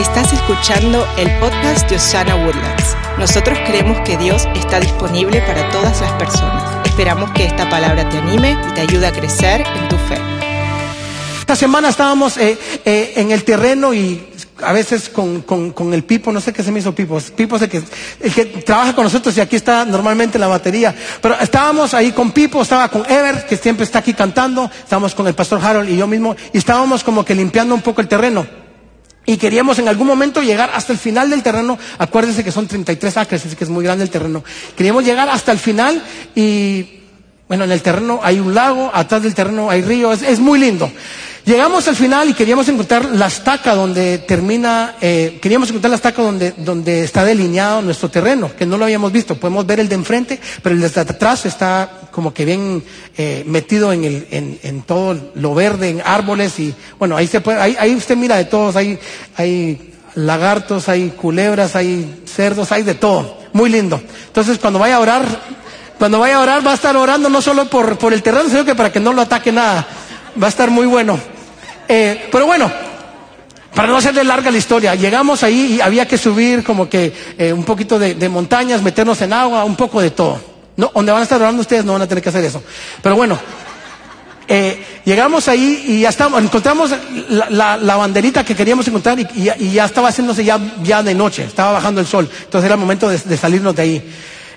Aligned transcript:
Estás 0.00 0.32
escuchando 0.32 1.06
el 1.18 1.30
podcast 1.40 1.86
de 1.90 1.96
Osana 1.96 2.34
Woodlands. 2.34 2.96
Nosotros 3.18 3.58
creemos 3.66 4.00
que 4.00 4.16
Dios 4.16 4.48
está 4.54 4.80
disponible 4.80 5.42
para 5.42 5.68
todas 5.68 6.00
las 6.00 6.10
personas. 6.12 6.86
Esperamos 6.86 7.30
que 7.32 7.44
esta 7.44 7.68
palabra 7.68 8.08
te 8.08 8.16
anime 8.16 8.56
y 8.66 8.72
te 8.72 8.80
ayude 8.80 9.06
a 9.06 9.12
crecer 9.12 9.60
en 9.60 9.88
tu 9.90 9.96
fe. 9.96 10.16
Esta 11.40 11.54
semana 11.54 11.90
estábamos 11.90 12.38
eh, 12.38 12.56
eh, 12.86 13.12
en 13.16 13.30
el 13.30 13.44
terreno 13.44 13.92
y 13.92 14.26
a 14.62 14.72
veces 14.72 15.10
con, 15.10 15.92
el 15.92 16.02
Pipo, 16.04 16.32
no 16.32 16.40
sé 16.40 16.54
qué 16.54 16.62
se 16.62 16.72
me 16.72 16.78
hizo 16.78 16.94
Pipo, 16.94 17.20
Pipo 17.36 17.56
es 17.56 17.62
el 17.62 17.68
que, 17.68 17.82
el 18.20 18.32
que 18.32 18.46
trabaja 18.46 18.94
con 18.94 19.04
nosotros 19.04 19.36
y 19.36 19.42
aquí 19.42 19.56
está 19.56 19.84
normalmente 19.84 20.38
la 20.38 20.48
batería, 20.48 20.94
pero 21.20 21.38
estábamos 21.38 21.92
ahí 21.92 22.12
con 22.12 22.32
Pipo, 22.32 22.62
estaba 22.62 22.88
con 22.88 23.04
Ever, 23.04 23.44
que 23.44 23.58
siempre 23.58 23.84
está 23.84 23.98
aquí 23.98 24.14
cantando, 24.14 24.70
estábamos 24.82 25.14
con 25.14 25.26
el 25.26 25.34
pastor 25.34 25.62
Harold 25.62 25.90
y 25.90 25.98
yo 25.98 26.06
mismo, 26.06 26.36
y 26.54 26.56
estábamos 26.56 27.04
como 27.04 27.22
que 27.22 27.34
limpiando 27.34 27.74
un 27.74 27.82
poco 27.82 28.00
el 28.00 28.08
terreno. 28.08 28.69
Y 29.26 29.36
queríamos 29.36 29.78
en 29.78 29.88
algún 29.88 30.06
momento 30.06 30.42
llegar 30.42 30.70
hasta 30.74 30.92
el 30.92 30.98
final 30.98 31.30
del 31.30 31.42
terreno. 31.42 31.78
Acuérdense 31.98 32.42
que 32.42 32.52
son 32.52 32.66
33 32.66 33.16
acres, 33.16 33.46
así 33.46 33.54
que 33.54 33.64
es 33.64 33.70
muy 33.70 33.84
grande 33.84 34.04
el 34.04 34.10
terreno. 34.10 34.42
Queríamos 34.76 35.04
llegar 35.04 35.28
hasta 35.28 35.52
el 35.52 35.58
final 35.58 36.02
y, 36.34 36.99
bueno, 37.50 37.64
en 37.64 37.72
el 37.72 37.82
terreno 37.82 38.20
hay 38.22 38.38
un 38.38 38.54
lago, 38.54 38.92
atrás 38.94 39.24
del 39.24 39.34
terreno 39.34 39.70
hay 39.70 39.82
río, 39.82 40.12
es, 40.12 40.22
es 40.22 40.38
muy 40.38 40.60
lindo. 40.60 40.88
Llegamos 41.44 41.88
al 41.88 41.96
final 41.96 42.28
y 42.28 42.34
queríamos 42.34 42.68
encontrar 42.68 43.06
la 43.06 43.26
estaca 43.26 43.74
donde 43.74 44.18
termina, 44.18 44.94
eh, 45.00 45.40
queríamos 45.42 45.68
encontrar 45.68 45.90
la 45.90 45.96
estaca 45.96 46.22
donde, 46.22 46.52
donde 46.58 47.02
está 47.02 47.24
delineado 47.24 47.82
nuestro 47.82 48.08
terreno, 48.08 48.52
que 48.56 48.66
no 48.66 48.78
lo 48.78 48.84
habíamos 48.84 49.10
visto. 49.10 49.34
Podemos 49.34 49.66
ver 49.66 49.80
el 49.80 49.88
de 49.88 49.96
enfrente, 49.96 50.38
pero 50.62 50.76
el 50.76 50.80
de 50.80 51.00
atrás 51.00 51.44
está 51.44 51.90
como 52.12 52.32
que 52.32 52.44
bien 52.44 52.84
eh, 53.18 53.42
metido 53.48 53.92
en, 53.92 54.04
el, 54.04 54.28
en, 54.30 54.60
en, 54.62 54.82
todo 54.82 55.18
lo 55.34 55.52
verde, 55.52 55.88
en 55.88 56.02
árboles 56.04 56.56
y 56.60 56.72
bueno, 57.00 57.16
ahí 57.16 57.26
se 57.26 57.40
puede, 57.40 57.60
ahí, 57.60 57.76
ahí 57.80 57.96
usted 57.96 58.16
mira 58.16 58.36
de 58.36 58.44
todos, 58.44 58.76
hay, 58.76 58.96
hay 59.36 59.92
lagartos, 60.14 60.88
hay 60.88 61.08
culebras, 61.08 61.74
hay 61.74 62.22
cerdos, 62.26 62.70
hay 62.70 62.84
de 62.84 62.94
todo. 62.94 63.40
Muy 63.52 63.70
lindo. 63.70 64.00
Entonces 64.28 64.56
cuando 64.60 64.78
vaya 64.78 64.94
a 64.94 65.00
orar, 65.00 65.26
cuando 66.00 66.18
vaya 66.18 66.36
a 66.36 66.40
orar 66.40 66.66
va 66.66 66.70
a 66.70 66.74
estar 66.76 66.96
orando 66.96 67.28
no 67.28 67.42
solo 67.42 67.66
por, 67.66 67.98
por 67.98 68.14
el 68.14 68.22
terreno, 68.22 68.48
sino 68.48 68.64
que 68.64 68.74
para 68.74 68.90
que 68.90 68.98
no 68.98 69.12
lo 69.12 69.20
ataque 69.20 69.52
nada. 69.52 69.86
Va 70.42 70.46
a 70.46 70.48
estar 70.48 70.70
muy 70.70 70.86
bueno. 70.86 71.20
Eh, 71.86 72.26
pero 72.32 72.46
bueno, 72.46 72.72
para 73.74 73.88
no 73.88 73.98
hacerle 73.98 74.24
larga 74.24 74.50
la 74.50 74.56
historia, 74.56 74.94
llegamos 74.94 75.42
ahí 75.42 75.74
y 75.74 75.80
había 75.82 76.08
que 76.08 76.16
subir 76.16 76.64
como 76.64 76.88
que 76.88 77.12
eh, 77.36 77.52
un 77.52 77.64
poquito 77.64 77.98
de, 77.98 78.28
montañas, 78.30 78.80
meternos 78.80 79.20
en 79.20 79.34
agua, 79.34 79.62
un 79.64 79.76
poco 79.76 80.00
de 80.00 80.10
todo. 80.10 80.40
No, 80.74 80.90
donde 80.94 81.12
van 81.12 81.20
a 81.20 81.24
estar 81.24 81.38
orando 81.38 81.60
ustedes 81.60 81.84
no 81.84 81.92
van 81.92 82.00
a 82.00 82.08
tener 82.08 82.24
que 82.24 82.30
hacer 82.30 82.46
eso. 82.46 82.62
Pero 83.02 83.16
bueno, 83.16 83.38
eh, 84.48 84.82
llegamos 85.04 85.48
ahí 85.48 85.84
y 85.86 86.00
ya 86.00 86.08
estamos, 86.08 86.42
encontramos 86.42 86.94
la, 87.28 87.76
banderita 87.76 88.42
que 88.42 88.54
queríamos 88.54 88.88
encontrar 88.88 89.20
y, 89.20 89.70
ya 89.70 89.84
estaba 89.84 90.08
haciéndose 90.08 90.46
ya, 90.46 90.58
ya 90.82 91.02
de 91.02 91.14
noche, 91.14 91.44
estaba 91.44 91.72
bajando 91.72 92.00
el 92.00 92.06
sol. 92.06 92.26
Entonces 92.44 92.64
era 92.64 92.76
el 92.76 92.80
momento 92.80 93.06
de 93.10 93.36
salirnos 93.36 93.76
de 93.76 93.82
ahí. 93.82 94.02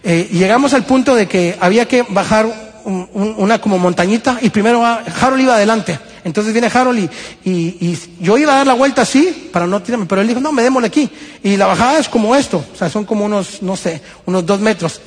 Eh, 0.04 0.30
llegamos 0.32 0.74
al 0.74 0.86
punto 0.86 1.16
de 1.16 1.28
que 1.28 1.56
había 1.60 1.88
que 1.88 2.04
bajar 2.10 2.46
un, 2.84 3.08
un, 3.14 3.36
una 3.38 3.62
como 3.62 3.80
montañita 3.80 4.38
y 4.42 4.50
primero 4.50 4.86
Harold 4.86 5.42
iba 5.42 5.56
adelante. 5.56 5.98
Entonces 6.26 6.54
viene 6.54 6.70
Harold 6.74 7.00
y, 7.00 7.50
y, 7.50 7.78
y, 7.80 8.00
yo 8.20 8.38
iba 8.38 8.54
a 8.54 8.58
dar 8.58 8.68
la 8.68 8.74
vuelta 8.74 9.02
así 9.02 9.50
para 9.52 9.68
no 9.68 9.82
tirarme, 9.82 10.06
pero 10.06 10.22
él 10.22 10.28
dijo, 10.28 10.40
no, 10.40 10.52
me 10.52 10.64
démosle 10.64 10.88
aquí. 10.88 11.10
Y 11.44 11.58
la 11.58 11.68
bajada 11.68 12.00
es 12.00 12.08
como 12.08 12.36
esto, 12.36 12.64
o 12.74 12.78
sea, 12.78 12.90
son 12.90 13.06
como 13.06 13.26
unos, 13.26 13.62
no 13.62 13.76
sé, 13.76 14.02
unos 14.26 14.46
dos 14.46 14.60
metros. 14.60 15.02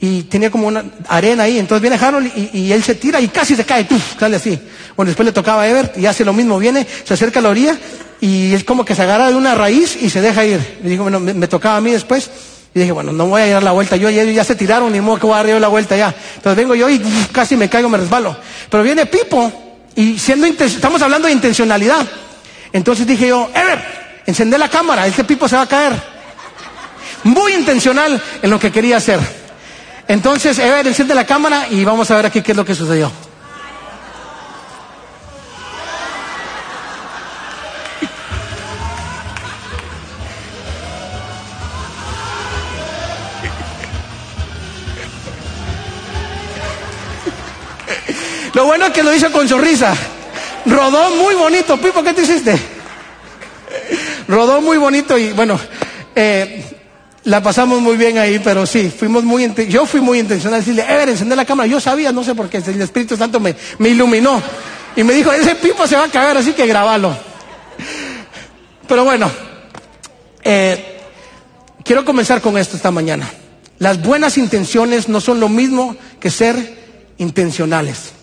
Y 0.00 0.22
tenía 0.24 0.50
como 0.50 0.66
una 0.66 0.84
arena 1.08 1.42
ahí. 1.42 1.58
Entonces 1.58 1.82
viene 1.82 2.02
Harold 2.02 2.32
y, 2.34 2.58
y 2.58 2.72
él 2.72 2.82
se 2.82 2.94
tira 2.94 3.20
y 3.20 3.28
casi 3.28 3.54
se 3.54 3.64
cae, 3.64 3.84
¡tuf! 3.84 4.18
sale 4.18 4.36
así. 4.36 4.58
Bueno, 4.96 5.08
después 5.10 5.26
le 5.26 5.32
tocaba 5.32 5.62
a 5.62 5.68
Ebert 5.68 5.98
y 5.98 6.06
hace 6.06 6.24
lo 6.24 6.32
mismo, 6.32 6.58
viene, 6.58 6.86
se 7.04 7.14
acerca 7.14 7.40
a 7.40 7.42
la 7.42 7.50
orilla 7.50 7.76
y 8.20 8.54
es 8.54 8.64
como 8.64 8.84
que 8.84 8.94
se 8.94 9.02
agarra 9.02 9.28
de 9.28 9.34
una 9.34 9.54
raíz 9.54 9.96
y 10.00 10.08
se 10.08 10.20
deja 10.20 10.44
ir. 10.44 10.78
Le 10.82 10.90
dijo, 10.90 11.02
bueno, 11.02 11.20
me, 11.20 11.34
me 11.34 11.48
tocaba 11.48 11.76
a 11.76 11.80
mí 11.80 11.90
después. 11.90 12.30
Y 12.74 12.78
dije, 12.80 12.92
bueno, 12.92 13.12
no 13.12 13.26
voy 13.26 13.42
a 13.42 13.46
dar 13.48 13.62
la 13.62 13.72
vuelta. 13.72 13.96
Yo 13.96 14.10
ya, 14.10 14.22
ya 14.24 14.44
se 14.44 14.54
tiraron, 14.54 14.92
ni 14.92 15.00
modo 15.00 15.18
que 15.18 15.26
voy 15.26 15.34
a 15.34 15.38
dar 15.38 15.48
yo 15.48 15.58
la 15.58 15.68
vuelta 15.68 15.96
ya. 15.96 16.14
Entonces 16.36 16.56
vengo 16.56 16.74
yo 16.74 16.88
y 16.88 17.00
casi 17.32 17.56
me 17.56 17.68
caigo, 17.68 17.88
me 17.88 17.98
resbalo. 17.98 18.36
Pero 18.70 18.82
viene 18.82 19.06
Pipo 19.06 19.52
y 19.96 20.18
siendo 20.18 20.46
estamos 20.46 21.02
hablando 21.02 21.26
de 21.26 21.32
intencionalidad. 21.32 22.06
Entonces 22.72 23.06
dije 23.06 23.28
yo, 23.28 23.50
Ever, 23.54 23.82
encendé 24.26 24.56
la 24.56 24.68
cámara, 24.68 25.06
este 25.06 25.24
pipo 25.24 25.48
se 25.48 25.56
va 25.56 25.62
a 25.62 25.66
caer. 25.66 25.92
Muy 27.24 27.54
intencional 27.54 28.22
en 28.40 28.50
lo 28.50 28.58
que 28.58 28.70
quería 28.70 28.96
hacer. 28.98 29.20
Entonces, 30.08 30.58
Ever, 30.58 30.86
enciende 30.86 31.14
la 31.14 31.26
cámara 31.26 31.66
y 31.70 31.84
vamos 31.84 32.10
a 32.10 32.16
ver 32.16 32.26
aquí 32.26 32.40
qué 32.40 32.52
es 32.52 32.56
lo 32.56 32.64
que 32.64 32.74
sucedió. 32.74 33.10
Bueno 48.70 48.92
que 48.92 49.02
lo 49.02 49.12
hizo 49.12 49.32
con 49.32 49.48
sonrisa. 49.48 49.96
Rodó 50.64 51.10
muy 51.16 51.34
bonito. 51.34 51.76
Pipo, 51.76 52.04
¿qué 52.04 52.14
te 52.14 52.22
hiciste? 52.22 52.56
Rodó 54.28 54.60
muy 54.60 54.78
bonito 54.78 55.18
y 55.18 55.32
bueno, 55.32 55.58
eh, 56.14 56.64
la 57.24 57.42
pasamos 57.42 57.80
muy 57.80 57.96
bien 57.96 58.16
ahí, 58.18 58.38
pero 58.38 58.64
sí, 58.66 58.88
fuimos 58.96 59.24
muy, 59.24 59.52
yo 59.68 59.86
fui 59.86 60.00
muy 60.00 60.20
intencional 60.20 60.60
decirle, 60.60 60.84
Ever, 60.88 61.08
encender 61.08 61.36
la 61.36 61.44
cámara. 61.44 61.66
Yo 61.66 61.80
sabía, 61.80 62.12
no 62.12 62.22
sé 62.22 62.36
por 62.36 62.48
qué, 62.48 62.58
el 62.58 62.80
Espíritu 62.80 63.16
Santo 63.16 63.40
me, 63.40 63.56
me 63.78 63.88
iluminó 63.88 64.40
y 64.94 65.02
me 65.02 65.14
dijo, 65.14 65.32
ese 65.32 65.56
Pipo 65.56 65.84
se 65.88 65.96
va 65.96 66.04
a 66.04 66.08
cagar, 66.08 66.36
así 66.36 66.52
que 66.52 66.64
grabalo. 66.64 67.16
Pero 68.86 69.02
bueno, 69.02 69.28
eh, 70.44 71.00
quiero 71.82 72.04
comenzar 72.04 72.40
con 72.40 72.56
esto 72.56 72.76
esta 72.76 72.92
mañana. 72.92 73.28
Las 73.80 74.00
buenas 74.00 74.38
intenciones 74.38 75.08
no 75.08 75.20
son 75.20 75.40
lo 75.40 75.48
mismo 75.48 75.96
que 76.20 76.30
ser 76.30 76.78
intencionales. 77.18 78.19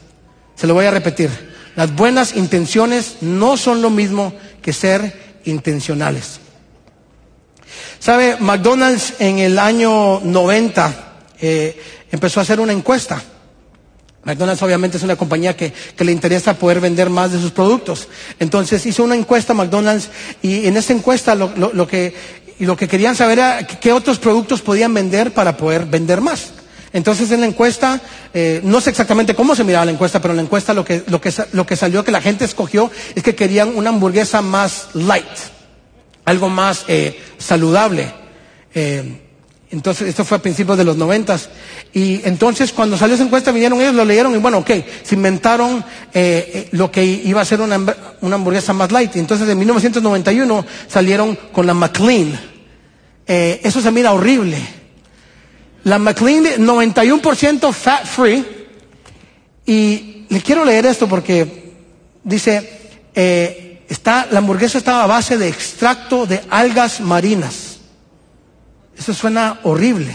Se 0.58 0.68
lo 0.68 0.74
voy 0.74 0.86
a 0.86 0.92
repetir. 0.92 1.30
Las 1.76 1.96
buenas 1.96 2.36
intenciones 2.36 3.18
no 3.22 3.56
son 3.56 3.82
lo 3.84 3.92
mismo 3.92 4.34
que 4.62 4.74
ser 4.74 5.40
intencionales. 5.46 6.40
¿Sabe? 8.00 8.38
McDonald's 8.40 9.14
en 9.20 9.38
el 9.38 9.60
año 9.60 10.20
90 10.22 11.16
eh, 11.40 11.80
empezó 12.12 12.40
a 12.40 12.44
hacer 12.44 12.60
una 12.60 12.74
encuesta. 12.74 13.22
McDonald's 14.24 14.62
obviamente 14.64 14.98
es 14.98 15.04
una 15.04 15.16
compañía 15.16 15.56
que, 15.56 15.72
que, 15.72 16.04
le 16.04 16.12
interesa 16.12 16.56
poder 16.56 16.82
vender 16.82 17.10
más 17.10 17.32
de 17.32 17.40
sus 17.40 17.52
productos. 17.52 18.08
Entonces 18.40 18.86
hizo 18.86 19.04
una 19.04 19.16
encuesta 19.16 19.54
McDonald's 19.54 20.10
y 20.42 20.68
en 20.68 20.76
esa 20.76 20.94
encuesta 20.94 21.36
lo, 21.36 21.54
lo, 21.56 21.72
lo 21.72 21.88
que, 21.88 22.14
lo 22.60 22.76
que 22.76 22.88
querían 22.88 23.16
saber 23.16 23.38
era 23.38 23.66
qué 23.68 23.94
otros 23.94 24.18
productos 24.18 24.62
podían 24.62 24.94
vender 24.94 25.34
para 25.34 25.56
poder 25.56 25.86
vender 25.86 26.20
más. 26.20 26.52
Entonces 26.98 27.30
en 27.30 27.42
la 27.42 27.46
encuesta, 27.46 28.02
eh, 28.34 28.60
no 28.64 28.82
sé 28.82 28.90
exactamente 28.90 29.36
cómo 29.36 29.56
se 29.56 29.64
miraba 29.64 29.86
la 29.86 29.92
encuesta, 29.92 30.20
pero 30.20 30.32
en 30.32 30.38
la 30.38 30.42
encuesta 30.42 30.74
lo 30.74 30.84
que, 30.84 31.04
lo, 31.06 31.22
que, 31.22 31.32
lo 31.52 31.64
que 31.64 31.76
salió 31.76 32.04
que 32.04 32.12
la 32.12 32.22
gente 32.22 32.44
escogió 32.44 32.90
es 33.14 33.22
que 33.22 33.36
querían 33.36 33.78
una 33.78 33.90
hamburguesa 33.90 34.42
más 34.42 34.88
light, 34.96 35.24
algo 36.26 36.50
más 36.50 36.86
eh, 36.88 37.22
saludable. 37.38 38.12
Eh, 38.74 39.22
entonces, 39.70 40.08
esto 40.08 40.26
fue 40.26 40.38
a 40.38 40.42
principios 40.42 40.76
de 40.76 40.86
los 40.86 40.98
noventas. 40.98 41.50
Y 41.94 42.20
entonces, 42.28 42.74
cuando 42.74 42.98
salió 42.98 43.14
esa 43.14 43.26
encuesta, 43.26 43.52
vinieron 43.52 43.80
ellos, 43.80 43.94
lo 43.94 44.04
leyeron 44.04 44.34
y 44.34 44.40
bueno, 44.40 44.58
ok, 44.58 44.72
se 45.04 45.14
inventaron 45.14 45.86
eh, 46.16 46.68
lo 46.72 46.90
que 46.90 47.06
iba 47.06 47.42
a 47.42 47.46
ser 47.46 47.62
una, 47.62 47.80
una, 48.22 48.36
hamburguesa 48.38 48.74
más 48.74 48.92
light. 48.92 49.18
Entonces, 49.18 49.48
en 49.48 49.60
1991 49.60 50.66
salieron 50.88 51.38
con 51.52 51.68
la 51.68 51.76
McLean. 51.76 52.40
Eso 53.28 53.82
se 53.82 53.92
mira 53.92 54.14
horrible. 54.14 54.77
La 55.88 55.98
McLean, 56.00 56.44
91% 56.44 57.72
fat 57.72 58.06
free. 58.06 58.46
Y 59.66 60.26
le 60.28 60.42
quiero 60.42 60.66
leer 60.66 60.86
esto 60.86 61.08
porque 61.08 61.72
dice, 62.26 62.98
eh, 63.16 63.86
está, 63.88 64.28
la 64.30 64.40
hamburguesa 64.40 64.80
estaba 64.80 65.06
a 65.06 65.08
base 65.08 65.38
de 65.38 65.48
extracto 65.48 66.26
de 66.26 66.42
algas 66.50 67.00
marinas. 67.00 67.78
Eso 68.98 69.14
suena 69.14 69.62
horrible. 69.64 70.14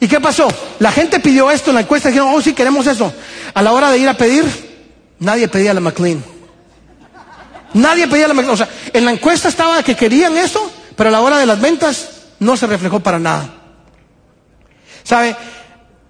¿Y 0.00 0.08
qué 0.08 0.20
pasó? 0.20 0.48
La 0.80 0.90
gente 0.90 1.20
pidió 1.20 1.48
esto 1.48 1.70
en 1.70 1.76
la 1.76 1.82
encuesta, 1.82 2.08
dijeron, 2.08 2.34
oh 2.34 2.42
sí, 2.42 2.54
queremos 2.54 2.88
eso. 2.88 3.14
A 3.54 3.62
la 3.62 3.70
hora 3.70 3.92
de 3.92 3.98
ir 3.98 4.08
a 4.08 4.14
pedir, 4.14 4.44
nadie 5.20 5.46
pedía 5.46 5.72
la 5.74 5.80
McLean. 5.80 6.24
Nadie 7.74 8.08
pedía 8.08 8.26
la 8.26 8.34
McLean. 8.34 8.54
O 8.54 8.56
sea, 8.56 8.68
en 8.92 9.04
la 9.04 9.12
encuesta 9.12 9.48
estaba 9.48 9.80
que 9.84 9.94
querían 9.94 10.36
eso, 10.36 10.72
pero 10.96 11.08
a 11.08 11.12
la 11.12 11.20
hora 11.20 11.38
de 11.38 11.46
las 11.46 11.60
ventas 11.60 12.08
no 12.40 12.56
se 12.56 12.66
reflejó 12.66 12.98
para 12.98 13.20
nada. 13.20 13.61
¿Sabe? 15.02 15.36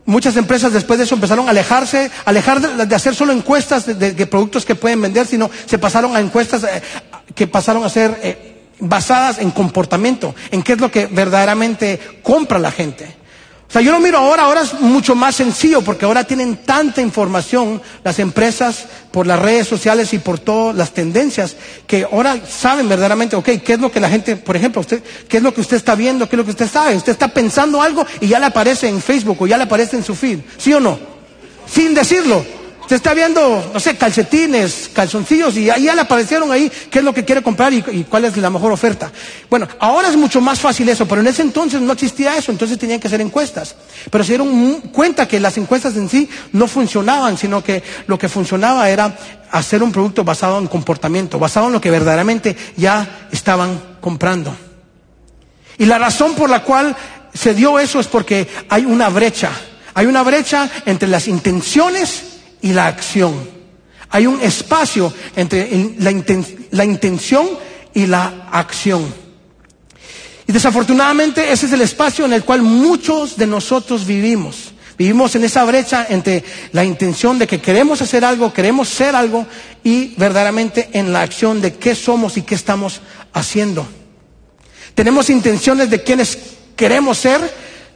Muchas 0.05 0.37
empresas 0.37 0.73
después 0.73 0.99
de 0.99 1.05
eso 1.05 1.15
empezaron 1.15 1.47
a 1.47 1.51
alejarse, 1.51 2.11
alejar 2.25 2.61
de, 2.61 2.95
hacer 2.95 3.15
solo 3.15 3.33
encuestas 3.33 3.87
de, 3.87 4.27
productos 4.27 4.65
que 4.65 4.75
pueden 4.75 5.01
vender, 5.01 5.27
sino 5.27 5.49
se 5.67 5.79
pasaron 5.79 6.17
a 6.17 6.21
encuestas 6.21 6.65
eh, 6.65 6.83
que 7.35 7.47
pasaron 7.47 7.85
a 7.85 7.89
ser 7.89 8.19
eh, 8.23 8.53
basadas 8.81 9.39
en 9.39 9.53
comportamiento, 9.53 10.35
en 10.51 10.63
qué 10.63 10.73
es 10.73 10.81
lo 10.81 10.91
que 10.91 11.07
verdaderamente 11.07 12.01
compra 12.23 12.59
la 12.59 12.73
gente. 12.73 13.22
O 13.73 13.75
sea, 13.75 13.81
yo 13.81 13.91
lo 13.91 14.01
miro 14.01 14.19
ahora, 14.19 14.43
ahora 14.43 14.61
es 14.61 14.79
mucho 14.81 15.15
más 15.15 15.35
sencillo 15.35 15.81
porque 15.81 16.05
ahora 16.05 16.25
tienen 16.25 16.59
tanta 16.59 17.01
información 17.01 17.81
las 18.05 18.19
empresas 18.19 18.85
por 19.11 19.27
las 19.27 19.39
redes 19.39 19.67
sociales 19.67 20.13
y 20.13 20.19
por 20.19 20.39
todas 20.39 20.77
las 20.77 20.93
tendencias 20.93 21.57
que 21.87 22.05
ahora 22.05 22.39
saben 22.47 22.87
verdaderamente, 22.87 23.35
ok, 23.35 23.49
qué 23.65 23.73
es 23.73 23.81
lo 23.81 23.91
que 23.91 23.99
la 23.99 24.11
gente, 24.11 24.37
por 24.37 24.57
ejemplo, 24.57 24.83
usted, 24.83 25.03
qué 25.27 25.39
es 25.39 25.43
lo 25.43 25.55
que 25.55 25.63
usted 25.63 25.79
está 25.79 25.95
viendo, 25.95 26.29
qué 26.29 26.37
es 26.37 26.39
lo 26.39 26.45
que 26.45 26.51
usted 26.51 26.69
sabe. 26.71 26.95
Usted 26.95 27.13
está 27.13 27.29
pensando 27.29 27.81
algo 27.81 28.05
y 28.21 28.27
ya 28.27 28.39
le 28.39 28.45
aparece 28.45 28.89
en 28.89 29.01
Facebook 29.01 29.39
o 29.41 29.47
ya 29.47 29.57
le 29.57 29.65
aparece 29.65 29.97
en 29.97 30.05
su 30.05 30.15
feed, 30.15 30.41
¿sí 30.59 30.75
o 30.75 30.79
no? 30.81 30.99
Sin 31.67 31.95
decirlo. 31.95 32.45
Usted 32.83 32.97
está 32.97 33.15
viendo, 33.15 33.71
no 33.73 33.81
sé, 33.81 33.97
calcetines, 33.97 34.91
calzoncillos 34.93 35.57
y 35.57 35.71
ahí 35.71 35.85
ya 35.85 35.95
le 35.95 36.01
aparecieron 36.01 36.51
ahí 36.51 36.71
qué 36.91 36.99
es 36.99 37.05
lo 37.05 37.15
que 37.15 37.25
quiere 37.25 37.41
comprar 37.41 37.73
y, 37.73 37.83
y, 37.93 38.05
cuál 38.05 38.25
es 38.25 38.37
la 38.37 38.51
mejor 38.51 38.73
oferta. 38.73 39.11
Bueno, 39.49 39.69
ahora 39.79 40.09
es 40.09 40.17
mucho 40.17 40.41
más 40.41 40.59
fácil 40.59 40.89
eso, 40.89 41.07
pero 41.07 41.21
en 41.21 41.29
ese 41.29 41.43
entonces 41.43 41.81
no 41.81 41.93
existía 41.93 42.37
eso, 42.37 42.51
entonces 42.51 42.79
tenían 42.79 42.99
que 42.99 43.07
hacer 43.07 43.21
encuestas. 43.21 43.77
Pero 44.11 44.25
se 44.25 44.33
dieron 44.33 44.81
cuenta 44.93 45.29
que 45.29 45.39
las 45.39 45.57
encuestas 45.59 45.97
en 45.97 46.09
sí 46.09 46.29
no 46.53 46.67
funcionaban, 46.67 47.39
sino 47.39 47.63
que 47.63 47.83
lo 48.09 48.19
que 48.19 48.29
funcionaba 48.29 48.91
era 48.91 49.17
hacer 49.53 49.83
un 49.83 49.93
producto 49.93 50.25
basado 50.25 50.59
en 50.59 50.67
comportamiento, 50.67 51.39
basado 51.39 51.69
en 51.69 51.75
lo 51.75 51.81
que 51.81 51.91
verdaderamente 51.91 52.57
ya 52.77 53.29
estaban 53.31 53.81
comprando. 54.01 54.55
Y 55.79 55.87
la 55.87 55.99
razón 55.99 56.35
por 56.35 56.51
la 56.51 56.65
cual 56.65 56.97
se 57.33 57.55
dio 57.55 57.79
eso 57.79 58.01
es 58.01 58.09
porque 58.09 58.49
hay 58.69 58.85
una 58.85 59.09
brecha. 59.09 59.51
Hay 59.95 60.07
una 60.07 60.23
brecha 60.23 60.69
entre 60.85 61.09
las 61.09 61.29
intenciones 61.29 62.32
y 62.63 62.73
la 62.73 62.87
acción. 62.87 63.35
Hay 64.11 64.27
un 64.27 64.41
espacio 64.41 65.13
entre 65.37 65.95
la, 65.99 66.11
inten 66.11 66.45
la 66.71 66.85
intención 66.85 67.49
y 67.95 68.07
la 68.07 68.49
acción. 68.51 69.05
Y 70.47 70.53
desafortunadamente 70.53 71.53
ese 71.53 71.67
es 71.67 71.73
el 71.73 71.83
espacio 71.83 72.25
en 72.25 72.33
el 72.33 72.45
cual 72.45 72.63
muchos 72.63 73.37
de 73.37 73.47
nosotros 73.47 74.07
vivimos. 74.07 74.73
Vivimos 74.99 75.35
en 75.35 75.45
esa 75.45 75.65
brecha 75.65 76.07
entre 76.09 76.45
la 76.73 76.85
intención 76.85 77.39
de 77.39 77.47
que 77.47 77.61
queremos 77.61 78.03
hacer 78.03 78.25
algo, 78.25 78.53
queremos 78.53 78.89
ser 78.89 79.17
algo 79.17 79.47
y 79.83 80.15
verdaderamente 80.17 80.91
en 80.93 81.13
la 81.13 81.23
acción 81.23 81.61
de 81.61 81.75
qué 81.75 81.95
somos 81.95 82.37
y 82.37 82.43
qué 82.43 82.55
estamos 82.55 83.01
haciendo. 83.33 83.87
Tenemos 84.95 85.31
intenciones 85.31 85.89
de 85.91 86.03
quiénes 86.03 86.39
queremos 86.77 87.19
ser, 87.19 87.41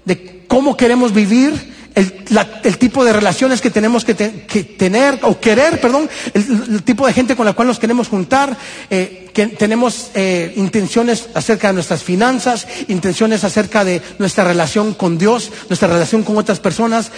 de 0.05 0.47
cómo 0.49 0.77
queremos 0.77 1.13
vivir, 1.13 1.76
el, 1.97 2.25
la, 2.29 2.61
tipo 2.61 3.05
de 3.07 3.13
relaciones 3.13 3.63
que 3.63 3.71
tenemos 3.71 4.05
que, 4.05 4.15
te, 4.15 4.43
que 4.43 4.63
tener, 4.63 5.19
o 5.23 5.41
querer, 5.41 5.81
perdón, 5.81 6.09
el, 6.35 6.83
tipo 6.83 7.07
de 7.07 7.15
gente 7.15 7.35
con 7.35 7.47
la 7.47 7.55
cual 7.55 7.69
nos 7.69 7.79
queremos 7.79 8.09
juntar, 8.09 8.55
eh, 8.91 9.31
que 9.33 9.47
tenemos 9.47 10.11
eh, 10.15 10.53
intenciones 10.57 11.31
acerca 11.33 11.69
de 11.69 11.73
nuestras 11.73 12.03
finanzas, 12.03 12.67
intenciones 12.89 13.45
acerca 13.45 13.83
de 13.83 14.03
nuestra 14.19 14.45
relación 14.45 14.93
con 14.93 15.17
Dios, 15.17 15.51
nuestra 15.71 15.89
relación 15.89 16.23
con 16.23 16.37
otras 16.37 16.61
personas, 16.61 17.11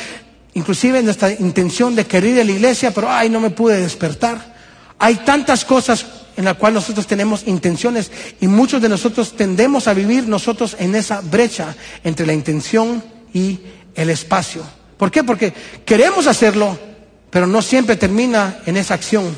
inclusive 0.55 1.03
nuestra 1.03 1.33
intención 1.33 1.97
de 1.97 2.07
querer 2.07 2.35
ir 2.35 2.41
a 2.41 2.45
la 2.45 2.53
iglesia, 2.53 2.93
pero 2.95 3.11
ay, 3.11 3.29
no 3.29 3.41
me 3.41 3.51
pude 3.51 3.81
despertar. 3.81 4.57
Hay 5.01 5.17
tantas 5.17 5.65
cosas 5.65 6.07
en 6.37 6.45
las 6.45 6.57
cuales 6.57 6.77
nosotros 6.77 7.09
tenemos 7.09 7.43
intenciones 7.49 8.13
y 8.41 8.47
muchos 8.47 8.81
de 8.81 8.89
nosotros 8.89 9.35
tendemos 9.35 9.89
a 9.89 9.95
vivir 9.95 10.29
nosotros 10.29 10.77
en 10.79 10.95
esa 10.95 11.21
brecha 11.21 11.75
entre 12.05 12.27
la 12.27 12.33
intención 12.33 13.03
y 13.35 13.59
el 13.95 14.11
espacio. 14.11 14.63
¿Por 14.97 15.11
qué? 15.11 15.23
Porque 15.25 15.53
queremos 15.85 16.27
hacerlo, 16.27 16.79
pero 17.31 17.47
no 17.47 17.63
siempre 17.63 17.97
termina 17.97 18.61
en 18.67 18.77
esa 18.77 18.95
acción. 18.95 19.37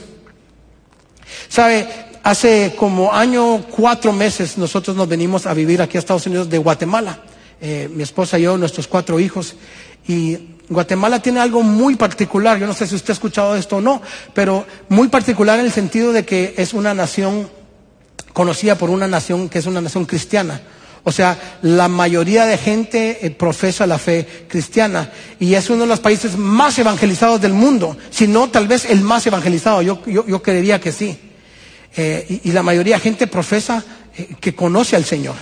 ¿Sabe? 1.49 1.87
Hace 2.23 2.75
como 2.77 3.13
año, 3.13 3.65
cuatro 3.71 4.13
meses, 4.13 4.59
nosotros 4.59 4.97
nos 4.97 5.09
venimos 5.09 5.47
a 5.47 5.55
vivir 5.55 5.81
aquí 5.81 5.97
a 5.97 6.01
Estados 6.01 6.27
Unidos 6.27 6.51
de 6.51 6.59
Guatemala. 6.59 7.21
Eh, 7.61 7.89
mi 7.93 8.03
esposa 8.03 8.39
y 8.39 8.43
yo, 8.43 8.57
nuestros 8.57 8.87
cuatro 8.87 9.19
hijos. 9.21 9.55
Y 10.07 10.57
Guatemala 10.69 11.21
tiene 11.21 11.41
algo 11.41 11.63
muy 11.63 11.97
particular. 11.97 12.59
Yo 12.59 12.67
no 12.67 12.75
sé 12.75 12.87
si 12.87 12.95
usted 12.95 13.11
ha 13.11 13.15
escuchado 13.15 13.57
esto 13.57 13.77
o 13.77 13.81
no, 13.81 14.01
pero 14.35 14.67
muy 14.89 15.09
particular 15.09 15.59
en 15.59 15.67
el 15.67 15.73
sentido 15.73 16.13
de 16.13 16.25
que 16.25 16.55
es 16.57 16.73
una 16.75 16.95
nación 16.95 17.51
conocida 18.33 18.77
por 18.77 18.91
una 18.91 19.09
nación 19.09 19.49
que 19.49 19.59
es 19.59 19.67
una 19.67 19.81
nación 19.81 20.05
cristiana. 20.05 20.61
O 21.05 21.13
sea, 21.13 21.59
la 21.63 21.89
mayoría 21.89 22.45
de 22.45 22.59
gente 22.59 23.19
eh, 23.23 23.31
profesa 23.31 23.87
la 23.87 23.99
fe 23.99 24.27
cristiana 24.49 25.11
y 25.39 25.55
es 25.55 25.71
uno 25.71 25.83
de 25.83 25.89
los 25.89 26.01
países 26.01 26.37
más 26.37 26.79
evangelizados 26.79 27.41
del 27.41 27.55
mundo, 27.55 27.97
si 28.11 28.29
no 28.29 28.51
tal 28.51 28.69
vez 28.69 28.85
el 28.85 29.01
más 29.01 29.27
evangelizado, 29.27 29.81
yo, 29.81 30.03
yo, 30.07 30.27
yo 30.27 30.43
creería 30.43 30.81
que 30.81 30.93
sí. 30.93 31.19
Eh, 31.97 32.41
y, 32.45 32.53
la 32.53 32.63
mayoría 32.63 32.97
de 32.97 33.01
gente 33.01 33.27
profesa 33.27 33.83
eh, 34.17 34.29
que 34.41 34.55
conoce 34.55 34.95
al 34.97 35.05
Señor. 35.05 35.35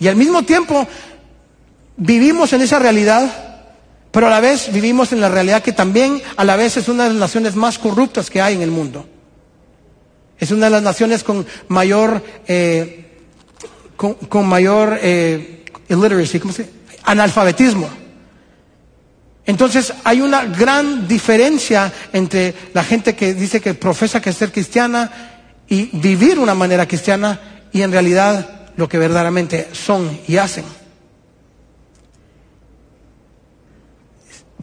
Y 0.00 0.08
al 0.08 0.16
mismo 0.16 0.42
tiempo 0.42 0.88
vivimos 1.96 2.52
en 2.52 2.62
esa 2.62 2.80
realidad, 2.80 3.70
pero 4.10 4.26
a 4.26 4.30
la 4.30 4.40
vez 4.40 4.72
vivimos 4.72 5.12
en 5.12 5.20
la 5.20 5.28
realidad 5.28 5.62
que 5.62 5.70
también 5.70 6.20
a 6.36 6.44
la 6.44 6.56
vez 6.56 6.76
es 6.76 6.88
una 6.88 7.04
de 7.04 7.10
las 7.10 7.18
naciones 7.18 7.54
más 7.54 7.78
corruptas 7.78 8.28
que 8.28 8.42
hay 8.42 8.56
en 8.56 8.62
el 8.62 8.72
mundo. 8.72 9.06
Es 10.36 10.50
una 10.50 10.64
de 10.64 10.70
las 10.72 10.82
naciones 10.82 11.22
con 11.22 11.46
mayor 11.68 12.24
con, 14.28 14.46
mayor 14.46 14.98
eh, 15.00 15.64
illiteracy, 15.88 16.40
¿cómo 16.40 16.52
se 16.52 16.82
analfabetismo. 17.04 17.88
Entonces 19.44 19.92
hay 20.04 20.20
una 20.20 20.44
gran 20.44 21.08
diferencia 21.08 21.92
entre 22.12 22.54
la 22.72 22.84
gente 22.84 23.16
que 23.16 23.34
dice 23.34 23.60
que 23.60 23.74
profesa 23.74 24.20
que 24.20 24.32
ser 24.32 24.52
cristiana 24.52 25.10
y 25.68 25.90
vivir 25.96 26.38
una 26.38 26.54
manera 26.54 26.86
cristiana 26.86 27.40
y 27.72 27.82
en 27.82 27.90
realidad 27.90 28.70
lo 28.76 28.88
que 28.88 28.98
verdaderamente 28.98 29.68
son 29.72 30.18
y 30.28 30.36
hacen. 30.36 30.64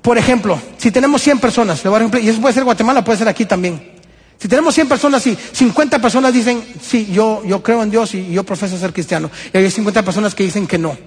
Por 0.01 0.17
ejemplo, 0.17 0.59
si 0.77 0.91
tenemos 0.91 1.21
100 1.21 1.39
personas, 1.39 1.83
y 2.21 2.29
eso 2.29 2.39
puede 2.39 2.53
ser 2.53 2.63
Guatemala, 2.63 3.03
puede 3.03 3.17
ser 3.17 3.27
aquí 3.27 3.45
también. 3.45 3.98
Si 4.39 4.47
tenemos 4.47 4.73
100 4.73 4.87
personas 4.87 5.27
y 5.27 5.35
50 5.35 5.99
personas 5.99 6.33
dicen, 6.33 6.63
sí, 6.81 7.09
yo, 7.11 7.43
yo 7.45 7.61
creo 7.61 7.83
en 7.83 7.91
Dios 7.91 8.15
y 8.15 8.31
yo 8.31 8.43
profeso 8.45 8.77
ser 8.77 8.93
cristiano, 8.93 9.29
y 9.53 9.57
hay 9.57 9.69
50 9.69 10.03
personas 10.03 10.33
que 10.33 10.43
dicen 10.43 10.65
que 10.65 10.77
no. 10.77 10.97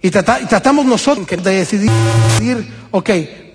Y, 0.00 0.06
y 0.06 0.10
tratamos 0.10 0.86
nosotros 0.86 1.26
de 1.26 1.50
decidir, 1.50 1.90
decidir, 2.38 2.72
ok, 2.92 3.10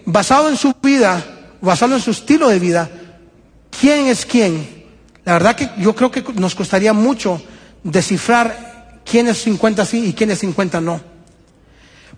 basado 0.06 0.50
en 0.50 0.58
su 0.58 0.74
vida, 0.84 1.24
basado 1.62 1.96
en 1.96 2.02
su 2.02 2.12
estilo 2.12 2.50
de 2.50 2.60
vida, 2.60 2.90
¿quién 3.80 4.08
es 4.08 4.26
quién? 4.26 4.84
La 5.24 5.34
verdad 5.34 5.56
que 5.56 5.70
yo 5.78 5.96
creo 5.96 6.12
que 6.12 6.22
nos 6.36 6.54
costaría 6.54 6.92
mucho 6.92 7.42
descifrar 7.82 9.02
quién 9.10 9.30
es 9.30 9.42
50 9.44 9.86
sí 9.86 10.08
y 10.08 10.14
quién 10.14 10.32
es 10.32 10.40
50 10.40 10.82
no. 10.82 11.13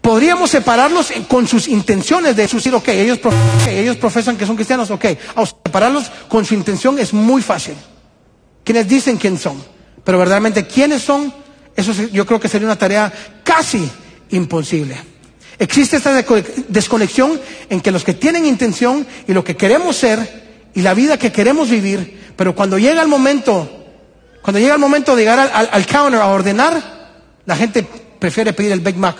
Podríamos 0.05 0.51
separarlos 0.51 1.11
con 1.27 1.47
sus 1.47 1.67
intenciones 1.67 2.35
de 2.35 2.43
decir, 2.43 2.75
ok, 2.75 2.89
ellos, 2.89 3.17
okay, 3.63 3.79
ellos 3.79 3.97
profesan 3.97 4.37
que 4.37 4.45
son 4.45 4.55
cristianos, 4.55 4.91
ok. 4.91 5.03
Separarlos 5.63 6.11
con 6.29 6.45
su 6.45 6.53
intención 6.53 6.99
es 6.99 7.11
muy 7.11 7.41
fácil. 7.41 7.73
Quienes 8.63 8.87
dicen 8.87 9.17
quién 9.17 9.39
son. 9.39 9.63
Pero 10.03 10.19
verdaderamente 10.19 10.67
quiénes 10.67 11.01
son, 11.01 11.33
eso 11.75 11.91
yo 12.13 12.23
creo 12.27 12.39
que 12.39 12.47
sería 12.47 12.67
una 12.67 12.77
tarea 12.77 13.11
casi 13.43 13.89
imposible. 14.29 14.95
Existe 15.57 15.97
esta 15.97 16.23
desconexión 16.67 17.41
en 17.71 17.81
que 17.81 17.89
los 17.89 18.03
que 18.03 18.13
tienen 18.13 18.45
intención 18.45 19.07
y 19.27 19.33
lo 19.33 19.43
que 19.43 19.57
queremos 19.57 19.95
ser 19.95 20.69
y 20.75 20.83
la 20.83 20.93
vida 20.93 21.17
que 21.17 21.31
queremos 21.31 21.67
vivir, 21.67 22.31
pero 22.35 22.53
cuando 22.53 22.77
llega 22.77 23.01
el 23.01 23.07
momento, 23.07 23.67
cuando 24.43 24.59
llega 24.59 24.75
el 24.75 24.79
momento 24.79 25.15
de 25.15 25.23
llegar 25.23 25.51
al 25.51 25.87
counter 25.87 26.21
a 26.21 26.27
ordenar, 26.27 26.79
la 27.47 27.55
gente 27.55 27.87
prefiere 28.19 28.53
pedir 28.53 28.71
el 28.71 28.81
Big 28.81 28.97
Mac. 28.97 29.15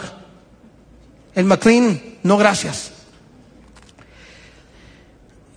El 1.36 1.46
McLean, 1.46 2.02
no 2.24 2.38
gracias. 2.38 2.92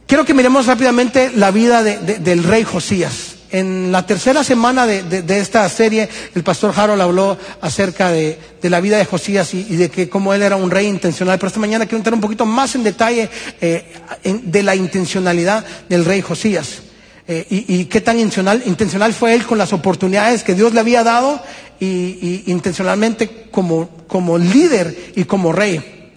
Quiero 0.07 0.25
que 0.25 0.35
miremos 0.35 0.67
rápidamente 0.67 1.31
la 1.35 1.51
vida 1.51 1.83
de, 1.83 1.99
de, 1.99 2.19
del 2.19 2.43
rey 2.43 2.65
Josías. 2.65 3.37
En 3.51 3.93
la 3.93 4.05
tercera 4.05 4.45
semana 4.45 4.87
de, 4.87 5.03
de, 5.03 5.41
esta 5.41 5.67
serie, 5.71 6.09
el 6.35 6.43
pastor 6.43 6.75
Harold 6.77 7.01
habló 7.01 7.39
acerca 7.63 8.11
de, 8.11 8.39
la 8.63 8.81
vida 8.81 8.99
de 8.99 9.07
Josías 9.07 9.55
y, 9.55 9.65
de 9.77 9.91
que 9.91 10.09
cómo 10.09 10.35
él 10.35 10.43
era 10.43 10.57
un 10.57 10.71
rey 10.71 10.87
intencional. 10.87 11.39
Pero 11.39 11.49
esta 11.49 11.61
mañana 11.61 11.87
quiero 11.87 11.99
entrar 11.99 12.15
un 12.15 12.21
poquito 12.21 12.45
más 12.45 12.75
en 12.75 12.85
detalle 12.85 13.31
eh, 13.61 13.95
de 14.23 14.63
la 14.63 14.77
intencionalidad 14.77 15.65
del 15.89 16.05
rey 16.05 16.21
Josías. 16.21 16.83
Eh, 17.31 17.47
y, 17.51 17.85
qué 17.85 18.01
tan 18.01 18.19
intencional, 18.19 19.13
fue 19.13 19.35
él 19.35 19.45
con 19.45 19.59
las 19.59 19.75
oportunidades 19.75 20.43
que 20.43 20.55
Dios 20.55 20.73
le 20.73 20.81
había 20.81 21.05
dado 21.05 21.39
y, 21.79 22.45
intencionalmente 22.47 23.49
como, 23.51 23.91
como, 24.07 24.39
líder 24.39 25.13
y 25.15 25.25
como 25.25 25.53
rey. 25.53 26.11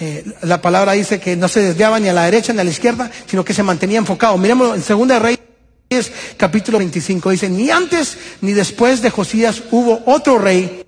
Eh, 0.00 0.24
la 0.42 0.60
palabra 0.60 0.92
dice 0.92 1.20
que 1.20 1.36
no 1.36 1.46
se 1.46 1.60
desviaba 1.60 2.00
ni 2.00 2.08
a 2.08 2.12
la 2.12 2.24
derecha 2.24 2.52
ni 2.52 2.58
a 2.58 2.64
la 2.64 2.70
izquierda, 2.70 3.08
sino 3.26 3.44
que 3.44 3.54
se 3.54 3.62
mantenía 3.62 3.98
enfocado. 3.98 4.36
Miremos 4.36 4.74
en 4.74 4.82
Segunda 4.82 5.20
Reyes, 5.20 6.10
capítulo 6.36 6.78
25, 6.78 7.30
dice, 7.30 7.48
ni 7.48 7.70
antes 7.70 8.18
ni 8.40 8.52
después 8.52 9.00
de 9.00 9.10
Josías 9.10 9.62
hubo 9.70 10.02
otro 10.06 10.38
rey 10.38 10.84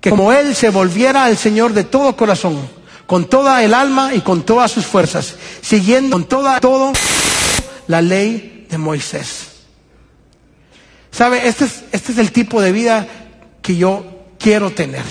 que 0.00 0.10
como 0.10 0.32
él 0.32 0.56
se 0.56 0.70
volviera 0.70 1.24
al 1.24 1.36
Señor 1.36 1.72
de 1.72 1.84
todo 1.84 2.16
corazón, 2.16 2.68
con 3.06 3.28
toda 3.28 3.62
el 3.62 3.74
alma 3.74 4.12
y 4.12 4.22
con 4.22 4.42
todas 4.42 4.72
sus 4.72 4.86
fuerzas, 4.86 5.36
siguiendo 5.60 6.16
con 6.16 6.24
toda, 6.24 6.58
todo 6.58 6.92
la 7.86 8.02
ley 8.02 8.57
de 8.68 8.78
Moisés. 8.78 9.58
¿Sabe? 11.10 11.48
Este 11.48 11.64
es, 11.64 11.84
este 11.92 12.12
es 12.12 12.18
el 12.18 12.32
tipo 12.32 12.60
de 12.60 12.72
vida 12.72 13.06
que 13.62 13.76
yo 13.76 14.06
quiero 14.38 14.70
tener. 14.70 15.04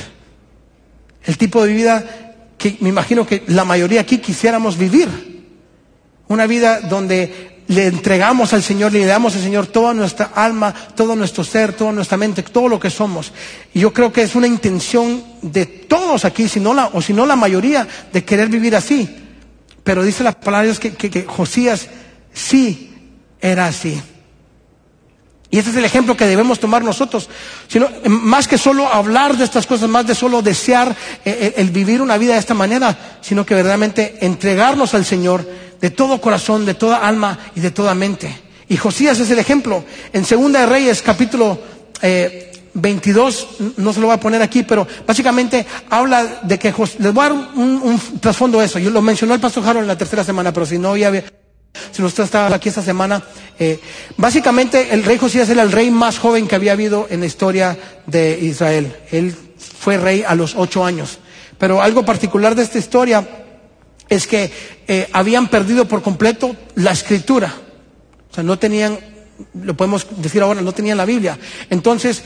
el 1.26 1.38
tipo 1.38 1.64
de 1.64 1.74
vida 1.74 2.06
que 2.58 2.78
me 2.80 2.90
imagino 2.90 3.28
que 3.28 3.44
la 3.48 3.66
mayoría 3.66 4.02
aquí 4.02 4.20
quisiéramos 4.20 4.78
vivir. 4.78 5.10
Una 6.30 6.48
vida 6.48 6.82
donde 6.82 7.58
le 7.68 7.88
entregamos 7.88 8.54
al 8.54 8.64
Señor, 8.64 8.94
le 8.94 9.06
damos 9.06 9.36
al 9.36 9.42
Señor 9.42 9.68
toda 9.68 9.94
nuestra 9.94 10.32
alma, 10.34 10.74
todo 10.96 11.16
nuestro 11.16 11.44
ser, 11.44 11.74
toda 11.74 11.92
nuestra 11.92 12.18
mente, 12.18 12.44
todo 12.44 12.70
lo 12.70 12.80
que 12.80 12.90
somos. 12.90 13.34
Y 13.74 13.82
yo 13.82 13.94
creo 13.94 14.12
que 14.12 14.22
es 14.22 14.36
una 14.36 14.48
intención 14.48 15.24
de 15.42 15.66
todos 15.66 16.24
aquí, 16.26 16.48
si 16.48 16.60
no 16.60 16.74
la, 16.74 16.88
o 16.88 17.02
si 17.02 17.14
no 17.14 17.26
la 17.26 17.36
mayoría, 17.36 17.88
de 18.12 18.24
querer 18.24 18.48
vivir 18.48 18.76
así. 18.76 19.08
Pero 19.84 20.04
dice 20.04 20.24
la 20.24 20.32
palabra 20.32 20.62
de 20.62 20.68
Dios 20.68 20.80
que, 20.80 20.94
que, 20.94 21.10
que 21.10 21.24
Josías 21.24 21.88
sí 22.34 22.97
era 23.42 23.68
así. 23.68 24.02
Y 25.50 25.60
ese 25.60 25.70
es 25.70 25.76
el 25.78 25.86
ejemplo 25.86 26.18
que 26.18 26.26
debemos 26.26 26.60
tomar 26.60 26.84
nosotros. 26.84 27.30
Sino, 27.68 27.88
más 28.06 28.48
que 28.48 28.58
solo 28.58 28.88
hablar 28.88 29.38
de 29.38 29.46
estas 29.46 29.66
cosas, 29.66 29.90
más 29.90 30.06
de 30.06 30.16
solo 30.16 30.42
desear 30.42 30.96
el, 31.24 31.34
eh, 31.34 31.38
eh, 31.40 31.54
el 31.58 31.70
vivir 31.70 32.02
una 32.02 32.18
vida 32.18 32.34
de 32.34 32.40
esta 32.40 32.54
manera, 32.54 33.18
sino 33.22 33.46
que 33.46 33.56
verdaderamente 33.56 34.18
entregarnos 34.22 34.94
al 34.94 35.06
Señor 35.06 35.48
de 35.80 35.90
todo 35.90 36.20
corazón, 36.20 36.66
de 36.66 36.74
toda 36.74 36.98
alma 36.98 37.40
y 37.56 37.62
de 37.62 37.72
toda 37.72 37.96
mente. 37.96 38.38
Y 38.68 38.76
Josías 38.78 39.20
es 39.20 39.32
el 39.32 39.40
ejemplo. 39.40 39.84
En 40.12 40.26
Segunda 40.26 40.62
de 40.62 40.66
Reyes, 40.66 41.02
capítulo 41.02 41.58
eh, 42.02 42.52
22, 42.74 43.48
no 43.78 43.94
se 43.94 44.00
lo 44.00 44.08
voy 44.08 44.16
a 44.16 44.20
poner 44.20 44.42
aquí, 44.42 44.64
pero 44.64 44.86
básicamente 45.06 45.66
habla 45.90 46.42
de 46.44 46.60
que 46.60 46.74
les 47.00 47.14
voy 47.14 47.26
a 47.26 47.30
dar 47.30 47.34
un, 47.34 48.00
trasfondo 48.20 48.60
de 48.60 48.66
eso. 48.66 48.80
Yo 48.80 48.90
lo 48.90 49.02
mencionó 49.02 49.34
el 49.34 49.40
pastor 49.40 49.64
Harold 49.64 49.84
en 49.84 49.88
la 49.88 49.98
tercera 49.98 50.24
semana, 50.24 50.52
pero 50.52 50.66
si 50.66 50.78
no 50.78 50.90
había 50.90 51.24
si 51.92 52.04
usted 52.04 52.24
estaba 52.24 52.54
aquí 52.56 52.70
esta 52.70 52.82
semana, 52.82 53.24
eh, 53.60 53.80
básicamente 54.18 54.94
el 54.94 55.04
rey 55.04 55.18
Josías 55.18 55.50
era 55.50 55.62
el 55.62 55.72
rey 55.72 55.92
más 55.92 56.20
joven 56.20 56.48
que 56.48 56.56
había 56.56 56.74
habido 56.74 57.08
en 57.10 57.20
la 57.22 57.26
historia 57.26 57.78
de 58.06 58.40
Israel. 58.40 58.96
Él 59.12 59.36
fue 59.80 59.98
rey 59.98 60.24
a 60.26 60.36
los 60.36 60.56
ocho 60.56 60.84
años. 60.86 61.20
Pero 61.58 61.82
algo 61.82 62.06
particular 62.06 62.56
de 62.56 62.64
esta 62.64 62.78
historia 62.78 63.28
es 64.10 64.28
que 64.28 64.52
eh, 64.88 65.08
habían 65.12 65.48
perdido 65.48 65.88
por 65.88 66.02
completo 66.02 66.56
la 66.76 66.92
escritura. 66.92 67.54
O 68.32 68.34
sea, 68.34 68.44
no 68.44 68.60
tenían, 68.60 69.00
lo 69.54 69.76
podemos 69.76 70.08
decir 70.18 70.42
ahora, 70.42 70.62
no 70.62 70.72
tenían 70.74 70.98
la 70.98 71.06
Biblia. 71.06 71.38
Entonces, 71.70 72.24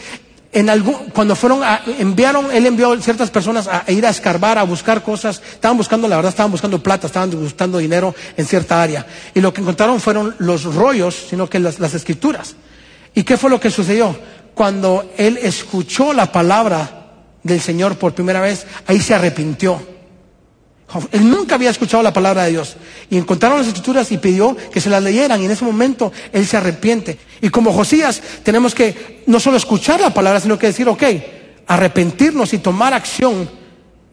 en 0.53 0.69
algún, 0.69 0.95
cuando 1.13 1.35
fueron 1.35 1.63
a, 1.63 1.81
enviaron, 1.99 2.51
él 2.51 2.65
envió 2.65 2.99
ciertas 3.01 3.29
personas 3.29 3.67
a, 3.67 3.89
ir 3.89 4.05
a 4.05 4.09
escarbar, 4.09 4.57
a 4.57 4.63
buscar 4.63 5.01
cosas, 5.01 5.41
estaban 5.53 5.77
buscando, 5.77 6.07
la 6.07 6.17
verdad, 6.17 6.31
estaban 6.31 6.51
buscando 6.51 6.81
plata, 6.83 7.07
estaban 7.07 7.31
buscando 7.31 7.77
dinero 7.77 8.13
en 8.35 8.45
cierta 8.45 8.81
área. 8.81 9.05
Y 9.33 9.39
lo 9.39 9.53
que 9.53 9.61
encontraron 9.61 9.99
fueron 10.01 10.35
los 10.39 10.63
rollos, 10.75 11.15
sino 11.29 11.49
que 11.49 11.59
las, 11.59 11.79
las 11.79 11.93
escrituras. 11.93 12.55
¿Y 13.13 13.23
qué 13.23 13.37
fue 13.37 13.49
lo 13.49 13.59
que 13.59 13.69
sucedió? 13.69 14.15
Cuando 14.53 15.11
él 15.17 15.39
escuchó 15.41 16.13
la 16.13 16.31
palabra 16.31 17.07
del 17.43 17.61
Señor 17.61 17.97
por 17.97 18.13
primera 18.13 18.41
vez, 18.41 18.65
ahí 18.87 18.99
se 18.99 19.13
arrepintió. 19.13 19.90
Él 21.11 21.29
nunca 21.29 21.55
había 21.55 21.69
escuchado 21.69 22.03
la 22.03 22.13
palabra 22.13 22.43
de 22.43 22.51
Dios. 22.51 22.75
Y 23.09 23.17
encontraron 23.17 23.59
las 23.59 23.67
escrituras 23.67 24.11
y 24.11 24.17
pidió 24.17 24.55
que 24.71 24.81
se 24.81 24.89
las 24.89 25.01
leyeran. 25.01 25.41
Y 25.41 25.45
en 25.45 25.51
ese 25.51 25.63
momento 25.63 26.11
él 26.33 26.45
se 26.45 26.57
arrepiente. 26.57 27.17
Y 27.41 27.49
como 27.49 27.71
Josías, 27.71 28.21
tenemos 28.43 28.75
que 28.75 29.23
no 29.27 29.39
solo 29.39 29.57
escuchar 29.57 30.01
la 30.01 30.13
palabra, 30.13 30.39
sino 30.39 30.59
que 30.59 30.67
decir, 30.67 30.87
ok, 30.89 31.03
arrepentirnos 31.67 32.53
y 32.53 32.57
tomar 32.57 32.93
acción. 32.93 33.49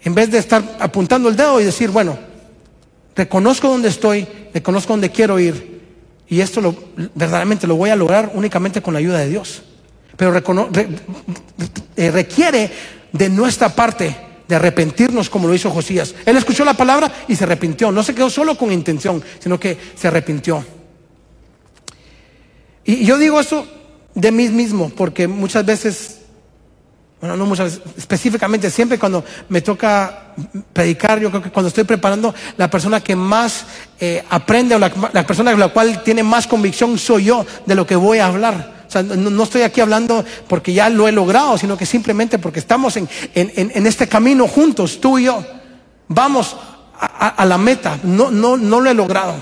En 0.03 0.15
vez 0.15 0.31
de 0.31 0.39
estar 0.39 0.63
apuntando 0.79 1.29
el 1.29 1.37
dedo 1.37 1.61
y 1.61 1.65
decir, 1.65 1.91
bueno, 1.91 2.17
reconozco 3.17 3.69
dónde 3.69 3.89
estoy, 3.89 4.27
reconozco 4.55 4.93
dónde 4.93 5.11
quiero 5.11 5.39
ir. 5.41 5.79
Y 6.29 6.41
esto 6.41 6.61
lo, 6.61 6.77
verdaderamente 7.15 7.67
lo 7.67 7.75
voy 7.75 7.91
a 7.91 7.97
lograr 7.97 8.31
únicamente 8.35 8.83
con 8.83 8.95
la 8.95 9.01
ayuda 9.01 9.19
de 9.19 9.29
Dios. 9.29 9.63
Pero 10.17 10.37
eh, 11.97 12.11
requiere 12.11 12.71
de 13.13 13.29
nuestra 13.29 13.71
parte 13.71 14.28
de 14.49 14.57
arrepentirnos 14.57 15.29
como 15.29 15.47
lo 15.47 15.55
hizo 15.55 15.71
Josías. 15.71 16.15
Él 16.25 16.37
escuchó 16.37 16.65
la 16.65 16.75
palabra 16.75 17.13
y 17.29 17.37
se 17.37 17.45
arrepintió. 17.45 17.93
No 17.93 18.03
se 18.03 18.15
quedó 18.15 18.31
solo 18.31 18.57
con 18.57 18.73
intención, 18.73 19.23
sino 19.39 19.61
que 19.61 19.77
se 19.95 20.09
arrepintió. 20.09 20.65
Y 22.85 23.05
yo 23.05 23.19
digo 23.19 23.39
eso 23.39 23.67
de 24.15 24.33
mí 24.33 24.49
mismo, 24.49 24.89
porque 24.89 25.29
muchas 25.29 25.67
veces, 25.67 26.21
bueno, 27.21 27.37
no 27.37 27.45
muchas 27.45 27.77
veces, 27.77 27.99
específicamente 27.99 28.71
siempre 28.71 28.99
cuando 28.99 29.23
me 29.51 29.61
toca 29.61 30.33
predicar, 30.73 31.21
yo 31.21 31.29
creo 31.29 31.43
que 31.43 31.51
cuando 31.51 31.69
estoy 31.69 31.85
preparando, 31.85 32.35
la 32.57 32.71
persona 32.71 33.03
que 33.03 33.15
más 33.15 33.67
eh, 34.01 34.25
aprende 34.31 34.75
o 34.75 34.79
la, 34.79 34.91
la 35.13 35.27
persona 35.27 35.51
con 35.51 35.61
la 35.61 35.69
cual 35.69 36.03
tiene 36.03 36.23
más 36.23 36.47
convicción 36.47 36.97
soy 36.97 37.25
yo 37.25 37.45
de 37.67 37.75
lo 37.75 37.87
que 37.87 37.97
voy 37.97 38.19
a 38.19 38.27
hablar. 38.27 38.78
O 38.89 38.91
sea, 38.91 39.03
no, 39.03 39.43
estoy 39.43 39.63
aquí 39.63 39.83
hablando 39.83 40.25
porque 40.49 40.73
ya 40.73 40.89
lo 40.89 41.07
he 41.07 41.13
logrado, 41.13 41.59
sino 41.59 41.77
que 41.77 41.85
simplemente 41.85 42.39
porque 42.39 42.59
estamos 42.59 42.97
en, 42.97 43.07
este 43.35 44.09
camino 44.09 44.49
juntos, 44.49 44.99
tú 44.99 45.19
y 45.19 45.25
yo. 45.25 45.45
Vamos 46.09 46.57
a, 46.99 47.45
la 47.45 47.59
meta. 47.59 47.99
No, 48.03 48.31
lo 48.31 48.91
he 48.91 48.95
logrado. 48.95 49.35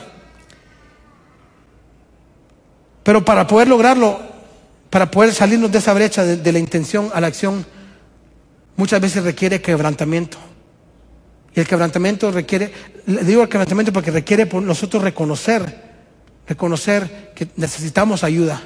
Pero 3.04 3.24
para 3.24 3.46
poder 3.46 3.68
lograrlo, 3.68 4.18
para 4.90 5.08
poder 5.12 5.32
salirnos 5.32 5.70
de 5.70 5.78
esa 5.78 5.94
brecha 5.94 6.24
de, 6.24 6.52
la 6.52 6.58
intención 6.58 7.08
a 7.14 7.20
la 7.20 7.28
acción, 7.28 7.64
muchas 8.76 9.00
veces 9.00 9.22
requiere 9.22 9.62
quebrantamiento. 9.62 10.38
Y 11.54 11.60
el 11.60 11.68
quebrantamiento 11.68 12.32
requiere, 12.32 12.72
le 13.06 13.22
digo 13.22 13.42
el 13.42 13.48
quebrantamiento 13.48 13.92
porque 13.92 14.10
requiere 14.10 14.46
nosotros 14.60 15.04
reconocer, 15.04 15.84
reconocer 16.48 17.30
que 17.36 17.46
necesitamos 17.54 18.24
ayuda 18.24 18.60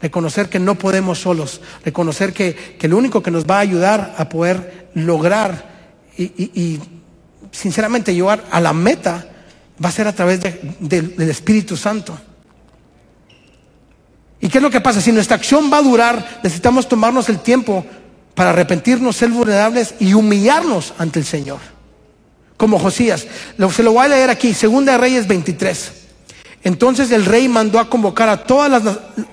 reconocer 0.00 0.48
que 0.48 0.58
no 0.58 0.74
podemos 0.76 1.20
solos, 1.20 1.60
reconocer 1.84 2.32
que, 2.32 2.54
que 2.78 2.88
lo 2.88 2.96
único 2.96 3.22
que 3.22 3.30
nos 3.30 3.46
va 3.46 3.56
a 3.56 3.60
ayudar 3.60 4.14
a 4.18 4.28
poder 4.28 4.88
lograr 4.94 5.74
y, 6.16 6.80
sinceramente 7.50 8.14
llevar 8.14 8.44
a 8.50 8.60
la 8.60 8.72
meta 8.72 9.28
va 9.82 9.88
a 9.88 9.92
ser 9.92 10.08
a 10.08 10.12
través 10.12 10.40
del 10.40 11.30
Espíritu 11.30 11.76
Santo. 11.76 12.18
¿Y 14.40 14.48
qué 14.48 14.58
es 14.58 14.62
lo 14.62 14.70
que 14.70 14.80
pasa? 14.80 15.00
Si 15.00 15.12
nuestra 15.12 15.36
acción 15.36 15.70
va 15.72 15.78
a 15.78 15.82
durar, 15.82 16.40
necesitamos 16.42 16.88
tomarnos 16.88 17.28
el 17.28 17.38
tiempo 17.38 17.84
para 18.34 18.50
arrepentirnos, 18.50 19.16
ser 19.16 19.30
vulnerables 19.30 19.94
y 20.00 20.14
humillarnos 20.14 20.94
ante 20.98 21.20
el 21.20 21.24
Señor. 21.24 21.60
Como 22.56 22.78
Josías. 22.78 23.26
Se 23.72 23.82
lo 23.82 23.92
voy 23.92 24.04
a 24.04 24.08
leer 24.08 24.30
aquí, 24.30 24.52
Segunda 24.52 24.98
Reyes 24.98 25.26
23. 25.26 26.03
Entonces 26.64 27.10
el 27.10 27.26
rey 27.26 27.46
mandó 27.46 27.78
a 27.78 27.90
convocar 27.90 28.30
a 28.30 28.42
todos 28.42 28.82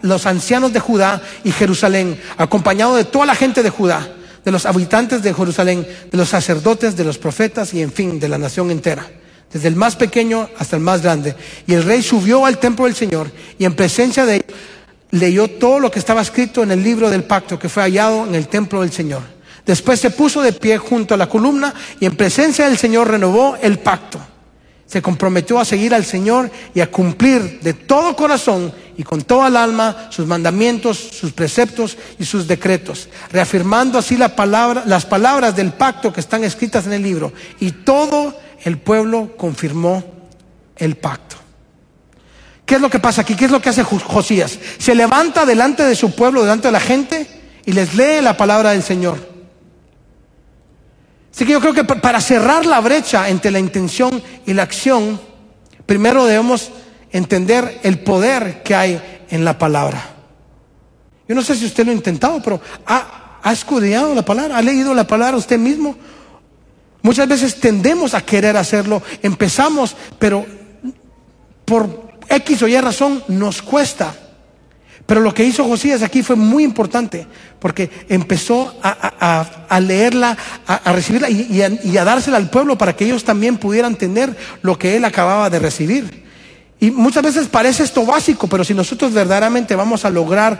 los 0.01 0.25
ancianos 0.25 0.73
de 0.73 0.81
Judá 0.81 1.21
y 1.45 1.51
Jerusalén, 1.51 2.19
acompañado 2.37 2.97
de 2.97 3.05
toda 3.05 3.25
la 3.25 3.35
gente 3.35 3.63
de 3.63 3.69
Judá, 3.69 4.05
de 4.43 4.51
los 4.51 4.65
habitantes 4.65 5.23
de 5.23 5.33
Jerusalén, 5.33 5.87
de 6.11 6.17
los 6.17 6.27
sacerdotes, 6.27 6.97
de 6.97 7.05
los 7.05 7.17
profetas 7.17 7.73
y 7.73 7.81
en 7.81 7.93
fin, 7.93 8.19
de 8.19 8.27
la 8.27 8.37
nación 8.37 8.69
entera, 8.69 9.07
desde 9.51 9.69
el 9.69 9.77
más 9.77 9.95
pequeño 9.95 10.49
hasta 10.59 10.75
el 10.75 10.81
más 10.81 11.01
grande. 11.01 11.33
Y 11.67 11.73
el 11.73 11.85
rey 11.85 12.03
subió 12.03 12.45
al 12.45 12.57
templo 12.57 12.83
del 12.83 12.95
Señor 12.95 13.31
y 13.57 13.63
en 13.63 13.75
presencia 13.75 14.25
de 14.25 14.35
ellos 14.35 14.57
leyó 15.11 15.47
todo 15.47 15.79
lo 15.79 15.89
que 15.89 15.99
estaba 15.99 16.21
escrito 16.21 16.63
en 16.63 16.71
el 16.71 16.83
libro 16.83 17.09
del 17.09 17.23
pacto 17.23 17.57
que 17.57 17.69
fue 17.69 17.83
hallado 17.83 18.25
en 18.25 18.35
el 18.35 18.49
templo 18.49 18.81
del 18.81 18.91
Señor. 18.91 19.21
Después 19.65 20.01
se 20.01 20.09
puso 20.09 20.41
de 20.41 20.51
pie 20.51 20.77
junto 20.77 21.13
a 21.13 21.17
la 21.17 21.29
columna 21.29 21.73
y 21.97 22.05
en 22.05 22.17
presencia 22.17 22.67
del 22.67 22.77
Señor 22.77 23.09
renovó 23.09 23.57
el 23.61 23.79
pacto 23.79 24.19
se 24.91 25.01
comprometió 25.01 25.57
a 25.57 25.63
seguir 25.63 25.93
al 25.93 26.03
Señor 26.03 26.51
y 26.73 26.81
a 26.81 26.91
cumplir 26.91 27.61
de 27.61 27.73
todo 27.73 28.13
corazón 28.13 28.73
y 28.97 29.03
con 29.03 29.21
toda 29.21 29.47
el 29.47 29.55
alma 29.55 30.07
sus 30.09 30.27
mandamientos, 30.27 30.97
sus 30.97 31.31
preceptos 31.31 31.97
y 32.19 32.25
sus 32.25 32.45
decretos, 32.45 33.07
reafirmando 33.31 33.97
así 33.97 34.17
la 34.17 34.35
palabra, 34.35 34.83
las 34.85 35.05
palabras 35.05 35.55
del 35.55 35.71
pacto 35.71 36.11
que 36.11 36.19
están 36.19 36.43
escritas 36.43 36.87
en 36.87 36.91
el 36.91 37.03
libro. 37.03 37.31
Y 37.61 37.71
todo 37.71 38.37
el 38.65 38.79
pueblo 38.79 39.37
confirmó 39.37 40.03
el 40.75 40.97
pacto. 40.97 41.37
¿Qué 42.65 42.75
es 42.75 42.81
lo 42.81 42.89
que 42.89 42.99
pasa 42.99 43.21
aquí? 43.21 43.37
¿Qué 43.37 43.45
es 43.45 43.51
lo 43.51 43.61
que 43.61 43.69
hace 43.69 43.83
Josías? 43.83 44.59
Se 44.77 44.93
levanta 44.93 45.45
delante 45.45 45.83
de 45.83 45.95
su 45.95 46.13
pueblo, 46.13 46.41
delante 46.41 46.67
de 46.67 46.73
la 46.73 46.81
gente, 46.81 47.27
y 47.65 47.71
les 47.71 47.95
lee 47.95 48.21
la 48.21 48.35
palabra 48.35 48.71
del 48.71 48.83
Señor. 48.83 49.30
Así 51.33 51.45
que 51.45 51.53
yo 51.53 51.61
creo 51.61 51.73
que 51.73 51.83
para 51.83 52.19
cerrar 52.19 52.65
la 52.65 52.79
brecha 52.81 53.29
entre 53.29 53.51
la 53.51 53.59
intención 53.59 54.21
y 54.45 54.53
la 54.53 54.63
acción, 54.63 55.19
primero 55.85 56.25
debemos 56.25 56.71
entender 57.11 57.79
el 57.83 57.99
poder 57.99 58.63
que 58.63 58.75
hay 58.75 59.25
en 59.29 59.45
la 59.45 59.57
palabra. 59.57 60.15
Yo 61.27 61.35
no 61.35 61.41
sé 61.41 61.55
si 61.55 61.65
usted 61.65 61.85
lo 61.85 61.91
ha 61.91 61.95
intentado, 61.95 62.41
pero 62.43 62.59
ha, 62.85 63.39
ha 63.41 63.53
escudriñado 63.53 64.13
la 64.13 64.25
palabra, 64.25 64.57
ha 64.57 64.61
leído 64.61 64.93
la 64.93 65.07
palabra 65.07 65.37
usted 65.37 65.57
mismo. 65.57 65.95
Muchas 67.01 67.27
veces 67.27 67.59
tendemos 67.59 68.13
a 68.13 68.21
querer 68.21 68.57
hacerlo, 68.57 69.01
empezamos, 69.21 69.95
pero 70.19 70.45
por 71.65 72.11
X 72.27 72.61
o 72.61 72.67
Y 72.67 72.79
razón 72.79 73.23
nos 73.29 73.61
cuesta. 73.61 74.13
Pero 75.11 75.19
lo 75.19 75.33
que 75.33 75.43
hizo 75.43 75.65
Josías 75.65 76.03
aquí 76.03 76.23
fue 76.23 76.37
muy 76.37 76.63
importante, 76.63 77.27
porque 77.59 77.89
empezó 78.07 78.73
a, 78.81 79.79
leerla, 79.81 80.37
a, 80.65 80.93
recibirla 80.93 81.29
y, 81.29 81.97
a, 81.97 82.05
dársela 82.05 82.37
al 82.37 82.49
pueblo 82.49 82.77
para 82.77 82.95
que 82.95 83.03
ellos 83.03 83.25
también 83.25 83.57
pudieran 83.57 83.97
tener 83.97 84.33
lo 84.61 84.79
que 84.79 84.95
él 84.95 85.03
acababa 85.03 85.49
de 85.49 85.59
recibir. 85.59 86.23
Y 86.79 86.91
muchas 86.91 87.23
veces 87.23 87.49
parece 87.49 87.83
esto 87.83 88.05
básico, 88.05 88.47
pero 88.47 88.63
si 88.63 88.73
nosotros 88.73 89.11
verdaderamente 89.11 89.75
vamos 89.75 90.05
a 90.05 90.09
lograr 90.09 90.57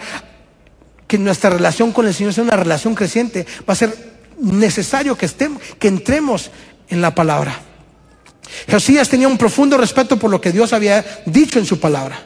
que 1.08 1.18
nuestra 1.18 1.50
relación 1.50 1.94
con 1.94 2.06
el 2.06 2.14
Señor 2.14 2.34
sea 2.34 2.44
una 2.44 2.58
relación 2.58 2.94
creciente, 2.94 3.48
va 3.60 3.72
a 3.72 3.78
ser 3.78 3.96
necesario 4.38 5.18
que, 5.18 5.28
estemos, 5.28 5.62
que 5.80 5.88
entremos 5.88 6.52
en 6.90 7.00
la 7.00 7.16
palabra. 7.16 7.58
Josías 8.70 9.08
tenía 9.08 9.30
un 9.30 9.38
profundo 9.38 9.78
respeto 9.78 10.20
por 10.20 10.30
lo 10.30 10.42
que 10.42 10.52
Dios 10.52 10.74
había 10.74 11.06
dicho 11.26 11.58
en 11.58 11.66
su 11.66 11.80
palabra. 11.80 12.26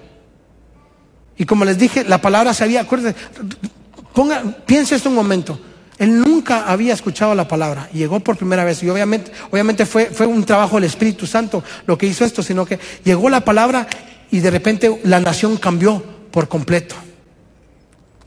Y 1.37 1.45
como 1.45 1.65
les 1.65 1.77
dije, 1.77 2.03
la 2.03 2.21
palabra 2.21 2.53
se 2.53 2.63
había, 2.63 2.81
acuérdense, 2.81 3.19
piense 4.65 4.95
esto 4.95 5.09
un 5.09 5.15
momento. 5.15 5.59
Él 5.97 6.19
nunca 6.19 6.65
había 6.67 6.93
escuchado 6.93 7.33
la 7.35 7.47
palabra, 7.47 7.89
llegó 7.93 8.19
por 8.19 8.35
primera 8.35 8.65
vez 8.65 8.83
y 8.83 8.89
obviamente, 8.89 9.31
obviamente 9.49 9.85
fue, 9.85 10.09
un 10.25 10.43
trabajo 10.43 10.75
del 10.75 10.83
Espíritu 10.85 11.25
Santo 11.25 11.63
lo 11.87 11.97
que 11.97 12.05
hizo 12.05 12.25
esto, 12.25 12.43
sino 12.43 12.65
que 12.65 12.79
llegó 13.03 13.29
la 13.29 13.41
palabra 13.45 13.87
y 14.29 14.39
de 14.39 14.51
repente 14.51 14.99
la 15.03 15.21
nación 15.21 15.55
cambió 15.57 16.03
por 16.31 16.49
completo. 16.49 16.95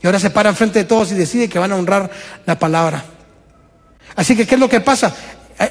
Y 0.01 0.07
ahora 0.07 0.19
se 0.19 0.29
para 0.29 0.49
enfrente 0.49 0.79
de 0.79 0.85
todos 0.85 1.11
y 1.11 1.15
decide 1.15 1.49
que 1.49 1.59
van 1.59 1.71
a 1.71 1.75
honrar 1.75 2.09
la 2.45 2.57
palabra. 2.57 3.03
Así 4.15 4.35
que, 4.35 4.47
¿qué 4.47 4.55
es 4.55 4.61
lo 4.61 4.69
que 4.69 4.79
pasa? 4.79 5.13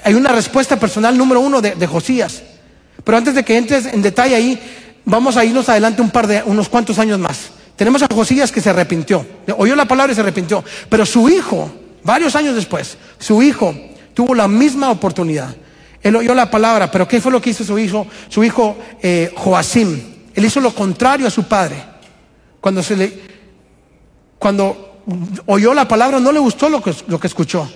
Hay 0.04 0.14
una 0.14 0.33
respuesta 0.33 0.78
personal 0.78 1.16
número 1.16 1.40
uno 1.40 1.61
de, 1.61 1.87
Josías. 1.87 2.42
Pero 3.02 3.18
antes 3.18 3.35
de 3.35 3.45
que 3.45 3.57
entres 3.57 3.87
en 3.87 4.02
detalle 4.02 4.37
ahí, 4.37 4.61
vamos 5.08 5.36
a 5.36 5.44
irnos 5.44 5.68
adelante 5.68 6.02
un 6.02 6.10
par 6.10 6.26
de, 6.26 6.42
unos 6.44 6.68
cuantos 6.68 6.98
años 6.98 7.18
más. 7.18 7.50
Tenemos 7.76 8.02
a 8.02 8.08
Josías 8.12 8.52
que 8.52 8.60
se 8.60 8.70
arrepintió. 8.70 9.24
Oyó 9.56 9.74
la 9.74 9.86
palabra 9.86 10.12
y 10.12 10.14
se 10.14 10.20
arrepintió. 10.20 10.62
Pero 10.88 11.06
su 11.06 11.28
hijo, 11.28 11.70
varios 12.02 12.36
años 12.36 12.54
después, 12.54 12.98
su 13.18 13.42
hijo 13.42 13.74
tuvo 14.14 14.34
la 14.34 14.48
misma 14.48 14.90
oportunidad. 14.90 15.54
Él 16.02 16.14
oyó 16.16 16.34
la 16.34 16.50
palabra, 16.50 16.90
pero 16.90 17.08
¿qué 17.08 17.20
fue 17.20 17.32
lo 17.32 17.40
que 17.40 17.50
hizo 17.50 17.64
su 17.64 17.78
hijo? 17.78 18.06
Su 18.28 18.44
hijo 18.44 18.76
eh, 19.02 19.32
Joacim. 19.36 20.00
Él 20.34 20.44
hizo 20.44 20.60
lo 20.60 20.74
contrario 20.74 21.26
a 21.26 21.30
su 21.30 21.44
padre. 21.44 21.82
Cuando 22.60 22.82
se 22.82 22.96
le, 22.96 23.22
cuando 24.38 25.02
oyó 25.46 25.72
la 25.72 25.88
palabra 25.88 26.20
no 26.20 26.32
le 26.32 26.38
gustó 26.38 26.68
lo 26.68 26.82
que, 26.82 26.94
lo 27.06 27.18
que 27.18 27.26
escuchó. 27.26 27.68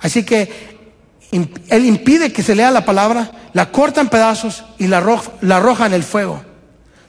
Así 0.00 0.24
que 0.24 0.81
él 1.32 1.86
impide 1.86 2.30
que 2.30 2.42
se 2.42 2.54
lea 2.54 2.70
la 2.70 2.84
palabra, 2.84 3.30
la 3.54 3.70
corta 3.70 4.02
en 4.02 4.08
pedazos 4.08 4.64
y 4.78 4.86
la, 4.86 4.98
arroja 4.98 5.86
en 5.86 5.94
el 5.94 6.02
fuego. 6.02 6.42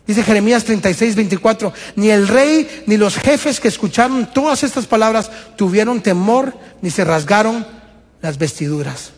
Dice 0.08 0.24
Jeremías 0.24 0.64
36, 0.64 1.16
24, 1.16 1.74
ni 1.98 2.10
el 2.10 2.28
rey 2.28 2.84
ni 2.88 2.98
los 2.98 3.18
jefes 3.18 3.60
que 3.60 3.68
escucharon 3.68 4.30
todas 4.34 4.64
estas 4.64 4.86
palabras 4.86 5.30
tuvieron 5.56 6.02
temor 6.02 6.58
ni 6.82 6.90
se 6.90 7.04
rasgaron 7.04 7.66
las 8.22 8.38
vestiduras. 8.38 9.12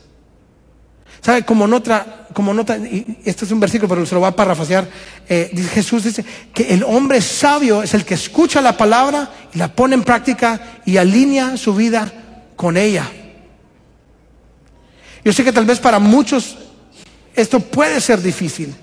¿Sabe? 1.21 1.43
Como 1.43 1.67
nota, 1.67 2.27
como 2.33 2.53
nota, 2.53 2.77
y 2.77 3.19
este 3.25 3.45
es 3.45 3.51
un 3.51 3.59
versículo, 3.59 3.89
pero 3.89 4.05
se 4.05 4.13
lo 4.13 4.21
va 4.21 4.29
a 4.29 4.35
parafrasear. 4.35 4.87
Eh, 5.27 5.51
Jesús 5.73 6.03
dice 6.03 6.23
que 6.53 6.73
el 6.73 6.83
hombre 6.83 7.21
sabio 7.21 7.81
es 7.81 7.93
el 7.95 8.05
que 8.05 8.13
escucha 8.13 8.61
la 8.61 8.77
palabra 8.77 9.31
y 9.53 9.57
la 9.57 9.73
pone 9.73 9.95
en 9.95 10.03
práctica 10.03 10.79
y 10.85 10.97
alinea 10.97 11.57
su 11.57 11.73
vida 11.73 12.11
con 12.55 12.77
ella. 12.77 13.09
Yo 15.25 15.33
sé 15.33 15.43
que 15.43 15.51
tal 15.51 15.65
vez 15.65 15.79
para 15.79 15.97
muchos 15.97 16.55
esto 17.35 17.59
puede 17.59 17.99
ser 17.99 18.21
difícil, 18.21 18.73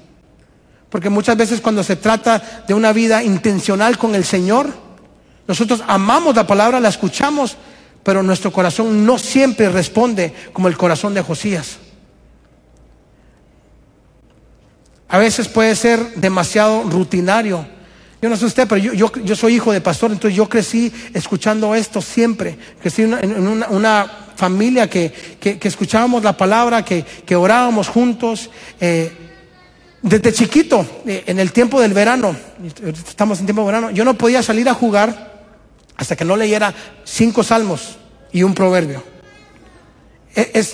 porque 0.91 1.09
muchas 1.09 1.37
veces 1.37 1.61
cuando 1.61 1.85
se 1.85 1.97
trata 1.97 2.65
de 2.67 2.75
una 2.75 2.93
vida 2.93 3.23
intencional 3.23 3.97
con 3.97 4.17
el 4.17 4.25
Señor, 4.25 4.69
nosotros 5.47 5.83
amamos 5.87 6.35
la 6.35 6.47
palabra, 6.47 6.81
la 6.81 6.89
escuchamos, 6.89 7.57
pero 8.03 8.25
nuestro 8.25 8.53
corazón 8.53 9.07
no 9.07 9.19
siempre 9.19 9.69
responde 9.69 10.35
como 10.53 10.67
el 10.67 10.77
corazón 10.77 11.15
de 11.15 11.23
Josías. 11.23 11.79
A 15.09 15.19
veces 15.19 15.47
puede 15.47 15.77
ser 15.77 16.15
demasiado 16.17 16.83
rutinario. 16.85 17.67
Yo 18.23 18.29
no 18.29 18.37
sé 18.37 18.47
usted, 18.47 18.69
pero 18.69 18.81
yo, 18.81 19.13
yo, 19.13 19.35
soy 19.35 19.57
hijo 19.57 19.73
de 19.73 19.81
pastor, 19.81 20.13
entonces 20.13 20.37
yo 20.37 20.49
crecí 20.49 20.93
escuchando 21.13 21.75
esto 21.75 22.01
siempre. 22.01 22.57
Crecí 22.81 23.03
en 23.03 23.49
una, 23.49 24.19
familia 24.37 24.89
que, 24.89 25.13
escuchábamos 25.61 26.23
la 26.23 26.37
palabra, 26.37 26.85
que, 26.85 27.37
orábamos 27.37 27.89
juntos. 27.89 28.49
Eh, 28.81 29.11
desde 30.03 30.33
chiquito, 30.33 30.87
eh, 31.05 31.25
en 31.27 31.41
el 31.41 31.51
tiempo 31.51 31.81
del 31.81 31.95
verano, 31.95 32.37
estamos 33.09 33.41
en 33.41 33.47
tiempo 33.47 33.63
de 33.63 33.67
verano, 33.67 33.91
yo 33.91 34.05
no 34.05 34.15
podía 34.15 34.41
salir 34.43 34.69
a 34.69 34.75
jugar 34.75 35.33
hasta 35.97 36.15
que 36.15 36.25
no 36.25 36.37
leyera 36.37 36.73
cinco 37.05 37.43
salmos 37.43 37.99
y 38.31 38.45
un 38.45 38.55
proverbio. 38.55 39.03
E, 40.35 40.65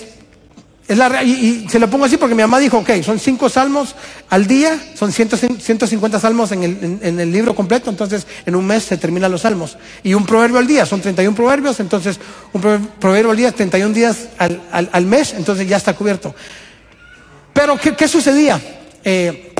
y, 0.89 1.67
se 1.69 1.77
lo 1.77 1.87
pongo 1.87 2.05
así 2.05 2.17
porque 2.17 2.33
mi 2.33 2.41
mamá 2.41 2.57
dijo, 2.57 2.79
ok, 2.79 2.89
son 3.03 3.19
cinco 3.19 3.47
salmos 3.47 3.95
al 4.29 4.47
día, 4.47 4.79
son 4.95 5.11
150 5.11 6.19
salmos 6.19 6.51
en 6.51 6.99
el, 7.03 7.31
libro 7.31 7.53
completo, 7.53 7.91
entonces 7.91 8.25
en 8.45 8.55
un 8.55 8.65
mes 8.65 8.85
se 8.85 8.97
terminan 8.97 9.31
los 9.31 9.41
salmos. 9.41 9.77
Y 10.01 10.15
un 10.15 10.25
proverbio 10.25 10.57
al 10.57 10.65
día, 10.65 10.87
son 10.87 10.99
31 10.99 11.35
proverbios, 11.35 11.79
entonces 11.79 12.19
un 12.53 12.61
proverbio 12.99 13.31
al 13.31 13.37
día, 13.37 13.51
31 13.51 13.93
días 13.93 14.29
al, 14.39 15.05
mes, 15.05 15.35
entonces 15.37 15.67
ya 15.67 15.77
está 15.77 15.95
cubierto. 15.95 16.33
Pero, 17.53 17.77
¿qué, 17.77 18.07
sucedía? 18.07 18.59
Eh, 19.03 19.53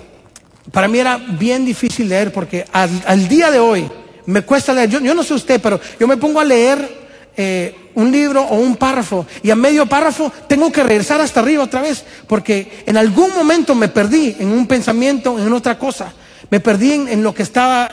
para 0.71 0.87
mí 0.87 0.97
era 0.97 1.17
bien 1.17 1.63
difícil 1.63 2.09
leer 2.09 2.33
porque 2.33 2.65
al, 2.71 3.27
día 3.27 3.51
de 3.51 3.59
hoy 3.59 3.87
me 4.25 4.41
cuesta 4.41 4.73
leer. 4.73 4.89
Yo, 4.89 4.99
yo 4.99 5.13
no 5.13 5.23
sé 5.23 5.35
usted, 5.35 5.61
pero 5.61 5.79
yo 5.99 6.07
me 6.07 6.17
pongo 6.17 6.39
a 6.39 6.45
leer 6.45 7.08
eh, 7.41 7.91
un 7.95 8.11
libro 8.11 8.43
o 8.43 8.55
un 8.55 8.75
párrafo 8.75 9.25
y 9.41 9.49
a 9.49 9.55
medio 9.55 9.85
párrafo 9.85 10.29
tengo 10.49 10.73
que 10.73 10.83
regresar 10.83 11.21
hasta 11.21 11.39
arriba 11.39 11.63
otra 11.63 11.79
vez 11.79 12.03
porque 12.27 12.83
en 12.85 12.97
algún 12.97 13.33
momento 13.33 13.75
me 13.75 13.87
perdí 13.87 14.35
en 14.39 14.51
un 14.51 14.67
pensamiento, 14.67 15.39
en 15.39 15.53
otra 15.53 15.79
cosa. 15.79 16.11
Me 16.49 16.59
perdí 16.59 16.91
en, 16.91 17.23
lo 17.23 17.33
que 17.33 17.43
estaba 17.43 17.91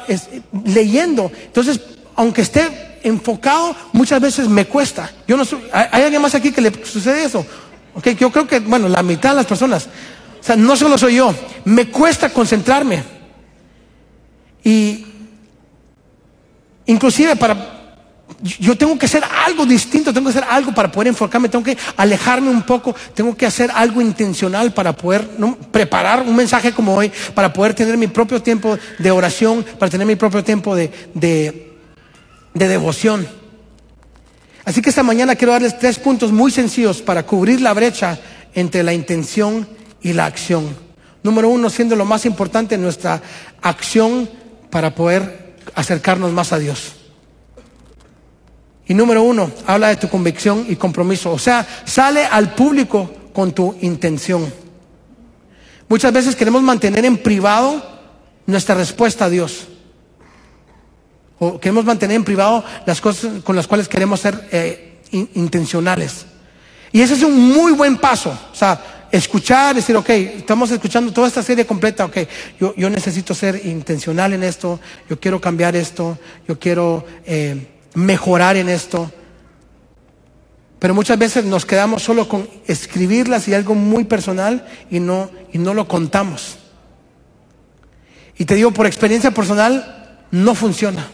leyendo. 0.65 1.31
Entonces, 1.45 1.81
aunque 2.17 2.43
esté 2.43 2.99
enfocado, 3.05 3.77
muchas 3.93 4.21
veces 4.21 4.49
me 4.49 4.65
cuesta. 4.65 5.13
Yo 5.29 5.37
no 5.37 5.45
¿hay, 5.71 6.03
alguien 6.03 6.23
más 6.23 6.35
aquí 6.35 6.51
que 6.51 6.61
le 6.61 6.73
sucede 6.85 7.23
eso? 7.23 7.47
Okay, 7.95 8.17
yo 8.17 8.33
creo 8.33 8.49
que, 8.49 8.59
bueno, 8.59 8.89
la 8.89 9.05
mitad 9.05 9.31
de 9.31 9.37
las 9.37 9.47
personas. 9.47 9.87
O 10.41 10.43
sea, 10.43 10.57
no 10.57 10.75
solo 10.75 10.99
soy 10.99 11.17
yo, 11.17 11.33
me 11.65 11.89
cuesta 11.89 12.31
concentrarme. 12.31 13.05
Y 14.65 15.07
inclusive 16.87 17.37
para 17.37 17.76
yo 18.43 18.77
tengo 18.77 18.99
que 18.99 19.07
hacer 19.07 19.23
algo 19.47 19.65
distinto, 19.65 20.13
tengo 20.13 20.31
que 20.31 20.39
hacer 20.39 20.51
algo 20.51 20.75
para 20.75 20.91
poder 20.91 21.09
enfocarme, 21.09 21.49
tengo 21.49 21.65
que 21.65 21.77
alejarme 21.97 22.51
un 22.51 22.63
poco, 22.63 22.95
tengo 23.15 23.37
que 23.37 23.47
hacer 23.47 23.71
algo 23.73 24.01
intencional 24.01 24.73
para 24.73 24.95
poder 24.95 25.27
preparar 25.71 26.23
un 26.23 26.35
mensaje 26.35 26.73
como 26.73 26.95
hoy, 26.95 27.11
para 27.35 27.53
poder 27.53 27.75
tener 27.75 27.97
mi 27.97 28.09
propio 28.09 28.43
tiempo 28.43 28.77
de 28.99 29.11
oración, 29.11 29.65
para 29.79 29.91
tener 29.91 30.07
mi 30.07 30.17
propio 30.17 30.43
tiempo 30.45 30.75
de, 30.75 30.91
de, 31.15 31.79
de 32.53 32.69
devoción. 32.69 33.27
Así 34.65 34.83
que 34.83 34.91
esta 34.91 35.05
mañana 35.05 35.37
quiero 35.37 35.53
darles 35.53 35.79
tres 35.79 35.99
puntos 35.99 36.33
muy 36.33 36.51
sencillos 36.51 37.01
para 37.01 37.23
cubrir 37.23 37.61
la 37.61 37.73
brecha 37.73 38.19
entre 38.55 38.83
la 38.83 38.93
intención 38.93 39.69
y 40.03 40.13
la 40.13 40.27
acción. 40.27 40.77
Número 41.23 41.49
uno, 41.49 41.71
siendo 41.71 41.95
lo 41.95 42.05
más 42.05 42.27
importante 42.27 42.77
nuestra 42.77 43.23
acción 43.63 44.29
para 44.69 44.95
poder 44.95 45.55
acercarnos 45.75 46.33
más 46.33 46.53
a 46.53 46.59
Dios. 46.59 46.96
Y 48.89 48.95
número 48.95 49.23
uno, 49.23 49.51
habla 49.67 49.89
de 49.89 49.97
tu 49.97 50.09
convicción 50.09 50.65
y 50.69 50.77
compromiso. 50.77 51.33
O 51.33 51.39
sea, 51.39 51.67
sale 51.85 52.25
al 52.25 52.55
público 52.55 53.11
con 53.33 53.53
tu 53.53 53.77
intención. 53.81 54.53
Muchas 55.89 56.13
veces 56.13 56.37
queremos 56.37 56.63
mantener 56.63 57.05
en 57.05 57.19
privado 57.19 57.85
nuestra 58.47 58.75
respuesta 58.75 59.25
a 59.25 59.31
Dios. 59.31 59.69
O 61.39 61.61
queremos 61.61 61.85
mantener 61.85 62.17
en 62.17 62.25
privado 62.25 62.65
las 62.87 63.01
cosas 63.01 63.43
con 63.43 63.57
las 63.57 63.67
cuales 63.67 63.89
queremos 63.89 64.21
ser 64.21 64.49
eh, 64.53 65.01
intencionales. 65.11 66.27
Y 66.93 67.01
ese 67.01 67.15
es 67.15 67.23
un 67.23 67.53
muy 67.53 67.73
buen 67.73 67.99
paso. 67.99 68.31
O 68.53 68.55
sea, 68.55 69.09
escuchar, 69.11 69.75
decir, 69.75 69.97
ok, 69.97 70.09
estamos 70.11 70.71
escuchando 70.71 71.13
toda 71.13 71.29
esta 71.29 71.43
serie 71.43 71.67
completa, 71.67 72.05
ok, 72.05 72.19
yo, 72.59 72.75
yo 72.77 72.89
necesito 72.89 73.35
ser 73.35 73.67
intencional 73.67 74.33
en 74.33 74.45
esto, 74.45 74.81
yo 75.09 75.19
quiero 75.19 75.41
cambiar 75.41 75.75
esto, 75.75 76.17
yo 76.47 76.59
quiero... 76.59 77.05
Eh, 77.27 77.73
mejorar 77.97 78.57
en 78.57 78.69
esto. 78.69 79.11
Pero 80.79 80.95
muchas 80.95 81.19
veces 81.19 81.45
nos 81.47 81.65
quedamos 81.65 82.03
solo 82.03 82.29
con 82.29 82.49
escribirlas 82.67 83.49
y 83.49 83.55
algo 83.55 83.75
muy 83.75 84.05
personal 84.05 84.69
y 84.91 85.01
no, 85.01 85.31
y 85.53 85.59
no 85.59 85.73
lo 85.75 85.89
contamos. 85.89 86.59
Y 88.37 88.45
te 88.45 88.55
digo, 88.55 88.71
por 88.71 88.87
experiencia 88.87 89.31
personal, 89.31 90.27
no 90.31 90.55
funciona. 90.55 91.09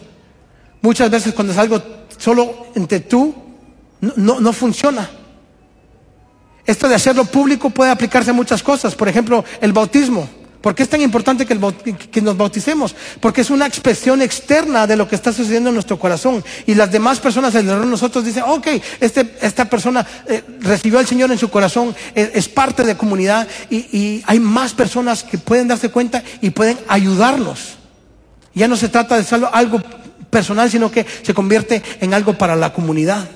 Muchas 0.81 1.09
veces 1.09 1.33
cuando 1.33 1.53
es 1.53 1.59
algo 1.59 1.81
solo 2.17 2.67
entre 2.75 2.99
tú, 2.99 3.33
no, 4.01 4.41
no 4.41 4.51
funciona. 4.51 5.09
Esto 6.65 6.89
de 6.89 6.95
hacerlo 6.95 7.23
público 7.23 7.69
puede 7.69 7.91
aplicarse 7.91 8.31
a 8.31 8.33
muchas 8.33 8.61
cosas. 8.61 8.93
Por 8.93 9.07
ejemplo, 9.07 9.45
el 9.61 9.71
bautismo. 9.71 10.27
¿Por 10.63 10.73
qué 10.75 10.83
es 10.83 10.89
tan 10.89 11.01
importante 11.01 11.45
que, 11.45 12.21
nos 12.21 12.37
bauticemos? 12.37 12.95
Porque 13.19 13.41
es 13.41 13.49
una 13.49 13.67
expresión 13.67 14.21
externa 14.21 14.87
de 14.87 14.95
lo 14.95 15.09
que 15.09 15.15
está 15.15 15.33
sucediendo 15.33 15.67
en 15.67 15.75
nuestro 15.75 15.99
corazón. 15.99 16.41
Y 16.65 16.73
las 16.73 16.89
demás 16.89 17.19
personas 17.19 17.53
alrededor 17.53 17.83
de 17.83 17.91
nosotros 17.91 18.23
dicen, 18.23 18.43
ok, 18.47 18.67
este, 19.01 19.35
esta 19.41 19.65
persona 19.65 20.07
eh, 20.25 20.41
recibió 20.61 20.99
al 20.99 21.05
Señor 21.05 21.33
en 21.33 21.37
su 21.37 21.49
corazón, 21.49 21.93
eh, 22.15 22.31
es 22.33 22.47
parte 22.47 22.85
de 22.85 22.95
comunidad 22.95 23.45
y, 23.69 24.23
hay 24.25 24.39
más 24.39 24.71
personas 24.71 25.25
que 25.25 25.37
pueden 25.37 25.67
darse 25.67 25.89
cuenta 25.89 26.23
y 26.39 26.51
pueden 26.51 26.79
ayudarnos. 26.87 27.73
Ya 28.55 28.69
no 28.69 28.77
se 28.77 28.87
trata 28.87 29.17
de 29.17 29.25
solo 29.25 29.49
algo 29.53 29.81
personal, 30.29 30.71
sino 30.71 30.89
que 30.89 31.05
se 31.23 31.33
convierte 31.33 31.83
en 31.99 32.13
algo 32.13 32.37
para 32.37 32.55
la 32.55 32.71
comunidad. 32.71 33.27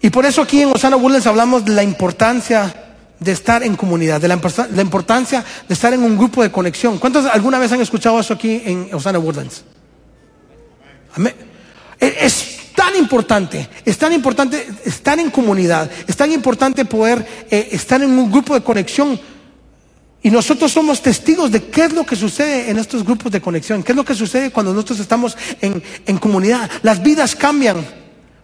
Y 0.00 0.10
por 0.10 0.24
eso 0.26 0.42
aquí 0.42 0.62
en 0.62 0.70
Osana 0.70 0.94
Woodlands 0.94 1.26
hablamos 1.26 1.64
de 1.64 1.72
la 1.72 1.82
importancia 1.82 2.83
de 3.20 3.32
estar 3.32 3.62
en 3.62 3.76
comunidad, 3.76 4.20
de 4.20 4.28
la, 4.28 4.34
importancia 4.82 5.44
de 5.68 5.74
estar 5.74 5.92
en 5.92 6.02
un 6.02 6.16
grupo 6.16 6.42
de 6.42 6.50
conexión. 6.50 6.98
¿Cuántos 6.98 7.26
alguna 7.26 7.58
vez 7.58 7.72
han 7.72 7.80
escuchado 7.80 8.18
eso 8.20 8.34
aquí 8.34 8.62
en 8.64 8.88
Osana 8.92 9.18
Woodlands? 9.18 9.64
E, 12.00 12.16
es 12.20 12.72
tan 12.74 12.96
importante, 12.96 13.68
es 13.84 13.96
tan 13.96 14.12
importante 14.12 14.66
estar 14.84 15.18
en 15.18 15.30
comunidad, 15.30 15.90
es 16.06 16.16
tan 16.16 16.32
importante 16.32 16.84
poder 16.84 17.24
eh, 17.50 17.68
estar 17.72 18.02
en 18.02 18.10
un 18.10 18.30
grupo 18.30 18.54
de 18.54 18.62
conexión. 18.62 19.18
Y 20.22 20.30
nosotros 20.30 20.72
somos 20.72 21.02
testigos 21.02 21.52
de 21.52 21.64
qué 21.64 21.84
es 21.84 21.92
lo 21.92 22.04
que 22.04 22.16
sucede 22.16 22.70
en 22.70 22.78
estos 22.78 23.04
grupos 23.04 23.30
de 23.30 23.42
conexión, 23.42 23.82
qué 23.82 23.92
es 23.92 23.96
lo 23.96 24.04
que 24.04 24.14
sucede 24.14 24.50
cuando 24.50 24.72
nosotros 24.72 24.98
estamos 24.98 25.36
en, 25.60 25.82
en 26.06 26.18
comunidad. 26.18 26.70
Las 26.82 27.02
vidas 27.02 27.36
cambian, 27.36 27.86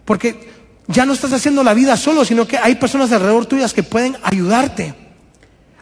porque 0.05 0.60
ya 0.91 1.05
no 1.05 1.13
estás 1.13 1.33
haciendo 1.33 1.63
la 1.63 1.73
vida 1.73 1.97
solo, 1.97 2.25
sino 2.25 2.47
que 2.47 2.57
hay 2.57 2.75
personas 2.75 3.11
alrededor 3.11 3.45
tuyas 3.45 3.73
que 3.73 3.83
pueden 3.83 4.17
ayudarte. 4.23 4.93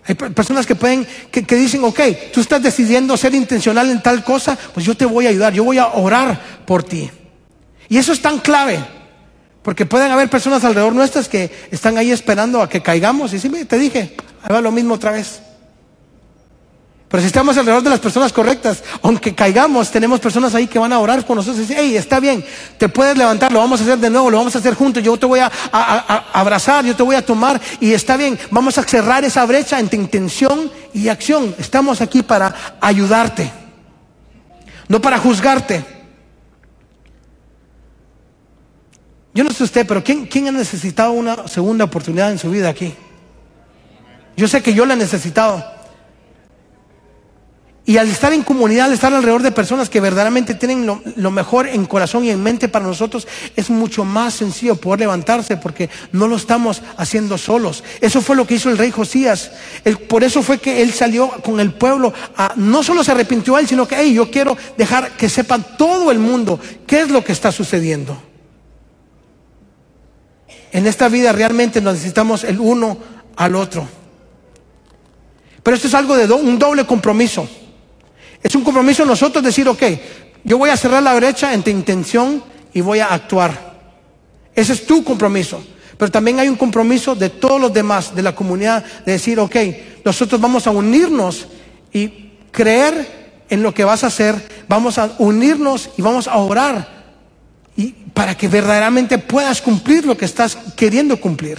Hay 0.05 0.15
personas 0.15 0.65
que 0.65 0.75
pueden, 0.75 1.07
que, 1.29 1.55
dicen, 1.55 1.83
ok, 1.83 1.99
tú 2.33 2.41
estás 2.41 2.63
decidiendo 2.63 3.15
ser 3.15 3.35
intencional 3.35 3.89
en 3.91 4.01
tal 4.01 4.23
cosa, 4.23 4.57
pues 4.73 4.85
yo 4.85 4.95
te 4.95 5.05
voy 5.05 5.27
a 5.27 5.29
ayudar, 5.29 5.53
yo 5.53 5.63
voy 5.63 5.77
a 5.77 5.87
orar 5.87 6.63
por 6.65 6.83
ti. 6.83 7.11
Y 7.89 7.97
eso 7.97 8.11
es 8.11 8.21
tan 8.21 8.39
clave, 8.39 8.79
porque 9.61 9.85
pueden 9.85 10.11
haber 10.11 10.29
personas 10.29 10.63
alrededor 10.63 10.93
nuestras 10.93 11.29
que 11.29 11.51
están 11.69 11.97
ahí 11.97 12.11
esperando 12.11 12.61
a 12.61 12.67
que 12.69 12.81
caigamos. 12.81 13.33
Y 13.33 13.39
sí, 13.39 13.49
te 13.65 13.77
dije, 13.77 14.15
ahí 14.41 14.53
va 14.53 14.61
lo 14.61 14.71
mismo 14.71 14.95
otra 14.95 15.11
vez. 15.11 15.41
Pero 17.09 17.21
si 17.21 17.27
estamos 17.27 17.57
alrededor 17.57 17.81
de 17.81 17.89
las 17.89 17.99
personas 17.99 18.31
correctas, 18.31 18.83
aunque 19.01 19.33
caigamos, 19.33 19.89
tenemos 19.89 20.19
personas 20.19 20.53
ahí 20.53 20.67
que 20.67 20.77
van 20.77 20.93
a 20.93 20.99
orar 20.99 21.25
por 21.25 21.35
nosotros 21.35 21.57
y 21.57 21.61
decir, 21.61 21.77
hey, 21.79 21.97
está 21.97 22.19
bien, 22.19 22.45
te 22.77 22.87
puedes 22.87 23.17
levantar, 23.17 23.51
lo 23.51 23.57
vamos 23.57 23.79
a 23.79 23.83
hacer 23.83 23.97
de 23.97 24.11
nuevo, 24.11 24.29
lo 24.29 24.37
vamos 24.37 24.55
a 24.55 24.59
hacer 24.59 24.75
juntos, 24.75 25.01
yo 25.01 25.17
te 25.17 25.25
voy 25.25 25.39
a, 25.39 25.51
abrazar, 26.33 26.85
yo 26.85 26.95
te 26.95 27.01
voy 27.01 27.15
a 27.15 27.25
tomar 27.25 27.59
y 27.79 27.93
está 27.93 28.15
bien, 28.15 28.37
vamos 28.51 28.77
a 28.77 28.83
cerrar 28.83 29.23
esa 29.23 29.43
brecha 29.47 29.79
entre 29.79 29.99
intención 29.99 30.71
y 30.93 31.07
acción. 31.07 31.55
Estamos 31.57 31.99
aquí 31.99 32.21
para 32.21 32.53
ayudarte, 32.79 33.51
no 34.87 35.01
para 35.01 35.17
juzgarte. 35.17 35.83
Yo 39.33 39.43
no 39.43 39.49
sé 39.49 39.63
usted, 39.63 39.87
pero 39.87 40.03
¿quién, 40.03 40.27
¿quién 40.27 40.47
ha 40.47 40.51
necesitado 40.51 41.11
una 41.13 41.47
segunda 41.47 41.85
oportunidad 41.85 42.31
en 42.31 42.37
su 42.37 42.51
vida 42.51 42.69
aquí? 42.69 42.93
Yo 44.37 44.47
sé 44.47 44.61
que 44.61 44.75
yo 44.75 44.85
la 44.85 44.93
he 44.93 44.97
necesitado. 44.97 45.78
Y 47.89 47.97
al 47.97 48.07
estar 48.07 48.31
en 48.33 48.43
comunidad, 48.43 48.85
al 48.85 48.93
estar 48.93 49.11
alrededor 49.11 49.41
de 49.41 49.51
personas 49.51 49.89
que 49.89 49.99
verdaderamente 49.99 50.53
tienen 50.53 50.85
lo, 50.85 51.31
mejor 51.31 51.65
en 51.65 51.87
corazón 51.87 52.23
y 52.23 52.29
en 52.29 52.39
mente 52.43 52.67
para 52.67 52.85
nosotros, 52.85 53.27
es 53.55 53.71
mucho 53.71 54.05
más 54.05 54.35
sencillo 54.35 54.75
poder 54.75 54.99
levantarse 54.99 55.57
porque 55.57 55.89
no 56.11 56.27
lo 56.27 56.35
estamos 56.35 56.83
haciendo 56.97 57.39
solos. 57.39 57.83
Eso 57.99 58.21
fue 58.21 58.35
lo 58.35 58.45
que 58.45 58.53
hizo 58.53 58.69
el 58.69 58.77
rey 58.77 58.91
Josías. 58.91 59.49
por 60.07 60.23
eso 60.23 60.43
fue 60.43 60.59
que 60.59 60.83
él 60.83 60.93
salió 60.93 61.29
con 61.43 61.59
el 61.59 61.73
pueblo. 61.73 62.13
No 62.57 62.83
solo 62.83 63.03
se 63.03 63.09
arrepintió 63.09 63.55
a 63.55 63.59
él, 63.59 63.67
sino 63.67 63.87
que, 63.87 63.95
hey, 63.97 64.13
yo 64.13 64.29
quiero 64.29 64.55
dejar 64.77 65.17
que 65.17 65.27
sepan 65.27 65.65
todo 65.75 66.11
el 66.11 66.19
mundo 66.19 66.59
qué 66.85 67.01
es 67.01 67.09
lo 67.09 67.23
que 67.23 67.31
está 67.31 67.51
sucediendo. 67.51 68.21
En 70.71 70.85
esta 70.85 71.09
vida 71.09 71.31
realmente 71.31 71.81
necesitamos 71.81 72.43
el 72.43 72.59
uno 72.59 72.99
al 73.35 73.55
otro. 73.55 73.87
Pero 75.63 75.75
esto 75.75 75.87
es 75.87 75.95
algo 75.95 76.15
de 76.15 76.31
un 76.31 76.59
doble 76.59 76.85
compromiso. 76.85 77.49
Es 78.41 78.55
un 78.55 78.63
compromiso 78.63 79.05
nosotros 79.05 79.43
decir, 79.43 79.67
ok, 79.67 79.83
yo 80.43 80.57
voy 80.57 80.69
a 80.69 80.77
cerrar 80.77 81.03
la 81.03 81.13
brecha 81.15 81.53
entre 81.53 81.73
intención 81.73 82.43
y 82.73 82.81
voy 82.81 82.99
a 82.99 83.07
actuar. 83.07 83.77
Ese 84.55 84.73
es 84.73 84.85
tu 84.85 85.03
compromiso. 85.03 85.61
Pero 85.97 86.11
también 86.11 86.39
hay 86.39 86.47
un 86.47 86.55
compromiso 86.55 87.13
de 87.13 87.29
todos 87.29 87.59
los 87.59 87.73
demás, 87.73 88.15
de 88.15 88.21
la 88.21 88.33
comunidad, 88.33 88.83
de 89.05 89.13
decir, 89.13 89.39
ok, 89.39 89.55
nosotros 90.05 90.39
vamos 90.39 90.65
a 90.65 90.71
unirnos 90.71 91.47
y 91.91 92.31
creer 92.51 93.43
en 93.49 93.61
lo 93.61 93.73
que 93.73 93.83
vas 93.83 94.03
a 94.03 94.07
hacer, 94.07 94.65
vamos 94.69 94.97
a 94.97 95.11
unirnos 95.17 95.89
y 95.97 96.01
vamos 96.01 96.27
a 96.27 96.37
orar 96.37 96.99
y 97.75 97.91
para 98.13 98.35
que 98.35 98.47
verdaderamente 98.47 99.17
puedas 99.17 99.61
cumplir 99.61 100.05
lo 100.05 100.17
que 100.17 100.25
estás 100.25 100.57
queriendo 100.75 101.19
cumplir. 101.19 101.57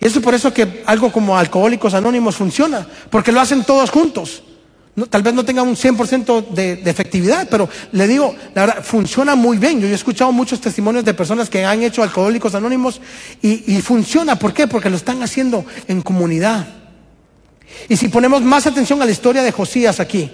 Y 0.00 0.06
eso 0.06 0.20
por 0.20 0.34
eso 0.34 0.52
que 0.52 0.82
algo 0.86 1.10
como 1.10 1.36
Alcohólicos 1.36 1.94
Anónimos 1.94 2.36
funciona, 2.36 2.86
porque 3.10 3.32
lo 3.32 3.40
hacen 3.40 3.64
todos 3.64 3.90
juntos 3.90 4.42
tal 5.10 5.22
vez 5.22 5.34
no 5.34 5.44
tenga 5.44 5.62
un 5.62 5.74
100% 5.74 6.50
de, 6.50 6.76
de, 6.76 6.90
efectividad, 6.90 7.48
pero 7.50 7.68
le 7.92 8.06
digo, 8.06 8.34
la 8.54 8.66
verdad, 8.66 8.84
funciona 8.84 9.34
muy 9.34 9.58
bien. 9.58 9.80
Yo 9.80 9.88
he 9.88 9.92
escuchado 9.92 10.30
muchos 10.30 10.60
testimonios 10.60 11.04
de 11.04 11.14
personas 11.14 11.50
que 11.50 11.64
han 11.64 11.82
hecho 11.82 12.02
alcohólicos 12.02 12.54
anónimos 12.54 13.00
y, 13.42 13.80
funciona. 13.80 14.38
¿Por 14.38 14.54
qué? 14.54 14.68
Porque 14.68 14.90
lo 14.90 14.96
están 14.96 15.22
haciendo 15.22 15.64
en 15.88 16.00
comunidad. 16.00 16.68
Y 17.88 17.96
si 17.96 18.06
ponemos 18.06 18.42
más 18.42 18.68
atención 18.68 19.02
a 19.02 19.04
la 19.04 19.10
historia 19.10 19.42
de 19.42 19.50
Josías 19.50 19.98
aquí, 19.98 20.30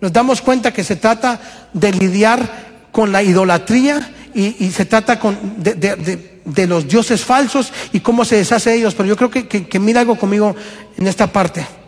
nos 0.00 0.12
damos 0.12 0.40
cuenta 0.40 0.72
que 0.72 0.84
se 0.84 0.94
trata 0.94 1.40
de 1.72 1.92
lidiar 1.92 2.88
con 2.92 3.10
la 3.10 3.24
idolatría 3.24 4.14
y, 4.32 4.70
se 4.70 4.84
trata 4.84 5.18
con, 5.18 5.36
de, 5.56 5.74
de, 5.74 6.40
de, 6.44 6.66
los 6.68 6.86
dioses 6.86 7.24
falsos 7.24 7.72
y 7.92 7.98
cómo 7.98 8.24
se 8.24 8.36
deshace 8.36 8.70
de 8.70 8.76
ellos. 8.76 8.94
Pero 8.94 9.08
yo 9.08 9.16
creo 9.16 9.30
que, 9.30 9.48
que, 9.48 9.66
que 9.66 9.78
mira 9.80 10.00
algo 10.00 10.14
conmigo 10.14 10.54
en 10.96 11.08
esta 11.08 11.26
parte. 11.26 11.79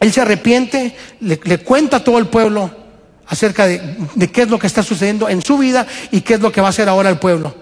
Él 0.00 0.12
se 0.12 0.20
arrepiente, 0.20 0.94
le, 1.20 1.38
cuenta 1.58 1.98
a 1.98 2.04
todo 2.04 2.18
el 2.18 2.26
pueblo 2.26 2.70
acerca 3.26 3.66
de, 3.66 3.96
qué 4.32 4.42
es 4.42 4.48
lo 4.48 4.58
que 4.58 4.66
está 4.66 4.82
sucediendo 4.82 5.28
en 5.28 5.42
su 5.42 5.58
vida 5.58 5.86
y 6.10 6.20
qué 6.20 6.34
es 6.34 6.40
lo 6.40 6.52
que 6.52 6.60
va 6.60 6.68
a 6.68 6.70
hacer 6.70 6.88
ahora 6.88 7.10
el 7.10 7.18
pueblo. 7.18 7.54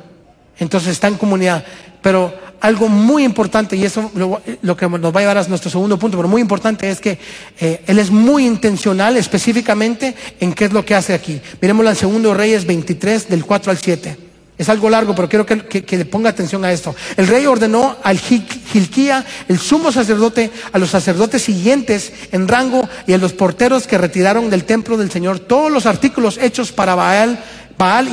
Entonces 0.59 0.91
está 0.91 1.09
en 1.09 1.17
comunidad. 1.17 1.65
Pero 2.01 2.35
algo 2.61 2.89
muy 2.89 3.25
importante, 3.25 3.77
y 3.77 3.85
eso 3.85 4.11
lo, 4.15 4.77
que 4.77 4.89
nos 4.89 5.15
va 5.15 5.21
a 5.21 5.23
llevar 5.23 5.39
a 5.39 5.49
nuestro 5.49 5.71
segundo 5.71 5.99
punto, 5.99 6.17
pero 6.17 6.29
muy 6.29 6.41
importante 6.41 6.89
es 6.89 7.01
que 7.01 7.19
eh, 7.61 7.83
Él 7.87 7.99
es 7.99 8.11
muy 8.11 8.47
intencional 8.47 9.17
específicamente 9.17 10.15
en 10.41 10.53
qué 10.53 10.67
es 10.67 10.73
lo 10.73 10.85
que 10.85 10.95
hace 10.95 11.15
aquí. 11.15 11.41
Miremoslo 11.61 11.91
en 11.91 11.97
Segundo 11.97 12.35
Reyes 12.35 12.67
23, 12.67 13.29
del 13.29 13.45
4 13.45 13.71
al 13.71 13.79
7. 13.79 14.32
Es 14.59 14.69
algo 14.69 14.91
largo, 14.91 15.15
pero 15.15 15.29
quiero 15.29 15.47
que, 15.47 15.85
le 15.97 16.05
ponga 16.05 16.31
atención 16.31 16.65
a 16.65 16.73
esto. 16.73 16.95
El 17.17 17.27
rey 17.27 17.47
ordenó 17.47 17.97
al 18.03 18.19
Gilquía, 18.19 19.25
el 19.49 19.59
sumo 19.59 19.91
sacerdote, 19.91 20.51
a 20.73 20.79
los 20.79 20.91
sacerdotes 20.91 21.43
siguientes 21.43 22.13
en 22.33 22.47
rango 22.47 22.89
y 23.07 23.15
a 23.15 23.19
los 23.19 23.33
porteros 23.33 23.87
que 23.87 23.99
retiraron 23.99 24.51
del 24.51 24.65
templo 24.65 24.97
del 24.97 25.11
Señor 25.11 25.39
todos 25.39 25.73
los 25.73 25.87
artículos 25.87 26.39
hechos 26.39 26.71
para 26.71 26.95
Baal, 26.95 27.43
Baal 27.79 28.11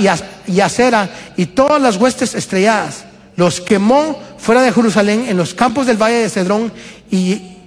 y, 0.47 0.59
Acera 0.61 1.09
y 1.35 1.47
todas 1.47 1.81
las 1.81 1.97
huestes 1.97 2.33
estrelladas. 2.33 3.03
Los 3.35 3.59
quemó 3.59 4.19
fuera 4.37 4.61
de 4.61 4.71
Jerusalén 4.71 5.25
en 5.27 5.37
los 5.37 5.53
campos 5.53 5.87
del 5.87 6.01
valle 6.01 6.17
de 6.17 6.29
Cedrón 6.29 6.71
y, 7.11 7.57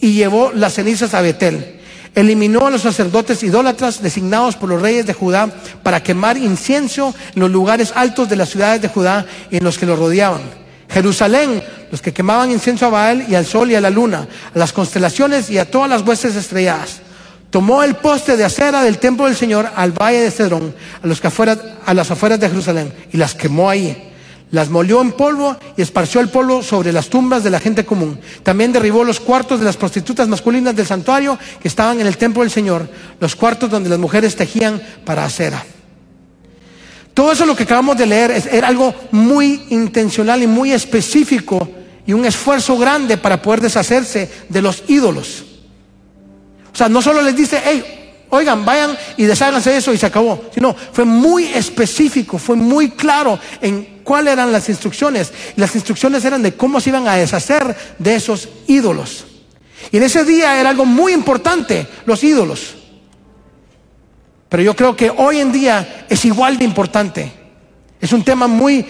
y 0.00 0.12
llevó 0.12 0.52
las 0.54 0.74
cenizas 0.74 1.14
a 1.14 1.20
Betel. 1.20 1.79
Eliminó 2.14 2.66
a 2.66 2.70
los 2.70 2.82
sacerdotes 2.82 3.42
idólatras 3.42 4.02
designados 4.02 4.56
por 4.56 4.68
los 4.68 4.82
reyes 4.82 5.06
de 5.06 5.14
Judá 5.14 5.48
para 5.82 6.02
quemar 6.02 6.36
incienso 6.36 7.14
en 7.34 7.40
los 7.40 7.50
lugares 7.50 7.92
altos 7.94 8.28
de 8.28 8.36
las 8.36 8.48
ciudades 8.48 8.82
de 8.82 8.88
Judá 8.88 9.26
y 9.50 9.58
en 9.58 9.64
los 9.64 9.78
que 9.78 9.86
lo 9.86 9.96
rodeaban. 9.96 10.40
Jerusalén, 10.88 11.62
los 11.90 12.02
que 12.02 12.12
quemaban 12.12 12.50
incienso 12.50 12.86
a 12.86 12.90
Baal 12.90 13.26
y 13.28 13.36
al 13.36 13.46
sol 13.46 13.70
y 13.70 13.76
a 13.76 13.80
la 13.80 13.90
luna, 13.90 14.26
a 14.54 14.58
las 14.58 14.72
constelaciones 14.72 15.50
y 15.50 15.58
a 15.58 15.70
todas 15.70 15.88
las 15.88 16.02
huestes 16.02 16.34
estrelladas. 16.34 17.00
Tomó 17.50 17.82
el 17.82 17.94
poste 17.94 18.36
de 18.36 18.44
acera 18.44 18.82
del 18.82 18.98
templo 18.98 19.26
del 19.26 19.36
Señor 19.36 19.70
al 19.74 19.92
valle 19.92 20.20
de 20.20 20.30
Cedrón, 20.30 20.74
a, 21.02 21.06
los 21.06 21.20
que 21.20 21.28
afuera, 21.28 21.56
a 21.86 21.94
las 21.94 22.10
afueras 22.10 22.40
de 22.40 22.48
Jerusalén, 22.48 22.92
y 23.12 23.16
las 23.16 23.34
quemó 23.34 23.70
ahí 23.70 24.09
las 24.50 24.68
molió 24.68 25.00
en 25.00 25.12
polvo 25.12 25.56
y 25.76 25.82
esparció 25.82 26.20
el 26.20 26.28
polvo 26.28 26.62
sobre 26.62 26.92
las 26.92 27.08
tumbas 27.08 27.44
de 27.44 27.50
la 27.50 27.60
gente 27.60 27.84
común. 27.84 28.18
También 28.42 28.72
derribó 28.72 29.04
los 29.04 29.20
cuartos 29.20 29.60
de 29.60 29.64
las 29.64 29.76
prostitutas 29.76 30.28
masculinas 30.28 30.74
del 30.74 30.86
santuario 30.86 31.38
que 31.60 31.68
estaban 31.68 32.00
en 32.00 32.06
el 32.06 32.16
templo 32.16 32.42
del 32.42 32.50
Señor, 32.50 32.88
los 33.20 33.36
cuartos 33.36 33.70
donde 33.70 33.90
las 33.90 33.98
mujeres 33.98 34.34
tejían 34.34 34.82
para 35.04 35.24
acera. 35.24 35.64
Todo 37.14 37.32
eso 37.32 37.46
lo 37.46 37.54
que 37.54 37.64
acabamos 37.64 37.96
de 37.96 38.06
leer 38.06 38.30
es, 38.30 38.46
era 38.46 38.68
algo 38.68 38.94
muy 39.10 39.66
intencional 39.70 40.42
y 40.42 40.46
muy 40.46 40.72
específico 40.72 41.68
y 42.06 42.12
un 42.12 42.24
esfuerzo 42.24 42.76
grande 42.76 43.18
para 43.18 43.42
poder 43.42 43.60
deshacerse 43.60 44.30
de 44.48 44.62
los 44.62 44.84
ídolos. 44.88 45.44
O 46.72 46.76
sea, 46.76 46.88
no 46.88 47.02
solo 47.02 47.22
les 47.22 47.36
dice, 47.36 47.60
hey, 47.64 47.99
oigan, 48.30 48.64
vayan 48.64 48.96
y 49.16 49.24
desháganse 49.24 49.76
eso 49.76 49.92
y 49.92 49.98
se 49.98 50.06
acabó, 50.06 50.44
sino 50.54 50.74
fue 50.74 51.04
muy 51.04 51.44
específico, 51.44 52.38
fue 52.38 52.56
muy 52.56 52.90
claro 52.90 53.38
en 53.60 54.00
cuáles 54.02 54.32
eran 54.32 54.52
las 54.52 54.68
instrucciones. 54.68 55.32
Las 55.56 55.74
instrucciones 55.74 56.24
eran 56.24 56.42
de 56.42 56.54
cómo 56.54 56.80
se 56.80 56.90
iban 56.90 57.06
a 57.06 57.16
deshacer 57.16 57.76
de 57.98 58.14
esos 58.14 58.48
ídolos. 58.66 59.26
Y 59.92 59.96
en 59.96 60.02
ese 60.04 60.24
día 60.24 60.58
era 60.60 60.70
algo 60.70 60.84
muy 60.84 61.12
importante, 61.12 61.86
los 62.06 62.22
ídolos. 62.22 62.76
Pero 64.48 64.62
yo 64.62 64.74
creo 64.74 64.96
que 64.96 65.10
hoy 65.10 65.38
en 65.38 65.52
día 65.52 66.06
es 66.08 66.24
igual 66.24 66.58
de 66.58 66.64
importante. 66.64 67.32
Es 68.00 68.12
un 68.12 68.24
tema 68.24 68.46
muy, 68.46 68.84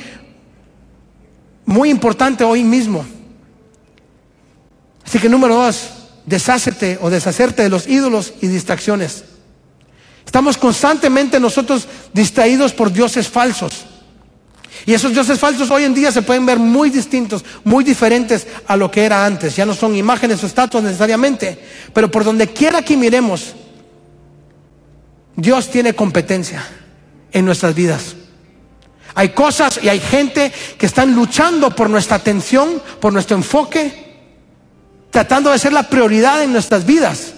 muy 1.64 1.90
importante 1.90 2.44
hoy 2.44 2.64
mismo. 2.64 3.04
Así 5.04 5.18
que 5.18 5.28
número 5.28 5.56
dos, 5.56 5.90
deshácete 6.24 6.98
o 7.02 7.10
deshacerte 7.10 7.62
de 7.62 7.68
los 7.68 7.86
ídolos 7.88 8.34
y 8.40 8.46
distracciones. 8.46 9.24
Estamos 10.24 10.56
constantemente 10.56 11.40
nosotros 11.40 11.86
distraídos 12.12 12.72
por 12.72 12.92
dioses 12.92 13.28
falsos. 13.28 13.86
Y 14.86 14.94
esos 14.94 15.12
dioses 15.12 15.38
falsos 15.38 15.70
hoy 15.70 15.84
en 15.84 15.94
día 15.94 16.10
se 16.10 16.22
pueden 16.22 16.46
ver 16.46 16.58
muy 16.58 16.90
distintos, 16.90 17.44
muy 17.64 17.84
diferentes 17.84 18.46
a 18.66 18.76
lo 18.76 18.90
que 18.90 19.04
era 19.04 19.24
antes. 19.24 19.56
Ya 19.56 19.66
no 19.66 19.74
son 19.74 19.94
imágenes 19.94 20.42
o 20.42 20.46
estatuas 20.46 20.84
necesariamente, 20.84 21.58
pero 21.92 22.10
por 22.10 22.24
donde 22.24 22.48
quiera 22.48 22.82
que 22.82 22.96
miremos, 22.96 23.54
Dios 25.36 25.70
tiene 25.70 25.94
competencia 25.94 26.66
en 27.32 27.44
nuestras 27.44 27.74
vidas. 27.74 28.16
Hay 29.14 29.30
cosas 29.30 29.80
y 29.82 29.88
hay 29.88 30.00
gente 30.00 30.52
que 30.78 30.86
están 30.86 31.14
luchando 31.14 31.74
por 31.74 31.90
nuestra 31.90 32.16
atención, 32.16 32.80
por 33.00 33.12
nuestro 33.12 33.36
enfoque, 33.36 34.10
tratando 35.10 35.50
de 35.50 35.58
ser 35.58 35.72
la 35.72 35.88
prioridad 35.88 36.42
en 36.42 36.52
nuestras 36.52 36.86
vidas, 36.86 37.29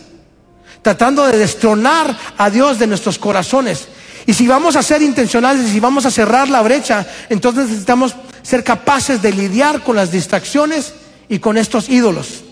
tratando 0.82 1.26
de 1.26 1.38
destronar 1.38 2.16
a 2.36 2.50
Dios 2.50 2.78
de 2.78 2.86
nuestros 2.86 3.18
corazones. 3.18 3.88
Y 4.26 4.34
si 4.34 4.46
vamos 4.46 4.76
a 4.76 4.82
ser 4.82 5.02
intencionales 5.02 5.66
y 5.66 5.72
si 5.72 5.80
vamos 5.80 6.06
a 6.06 6.10
cerrar 6.10 6.48
la 6.48 6.62
brecha, 6.62 7.06
entonces 7.28 7.68
necesitamos 7.68 8.14
ser 8.42 8.62
capaces 8.62 9.22
de 9.22 9.32
lidiar 9.32 9.82
con 9.82 9.96
las 9.96 10.12
distracciones 10.12 10.94
y 11.28 11.38
con 11.38 11.56
estos 11.56 11.88
ídolos 11.88 12.42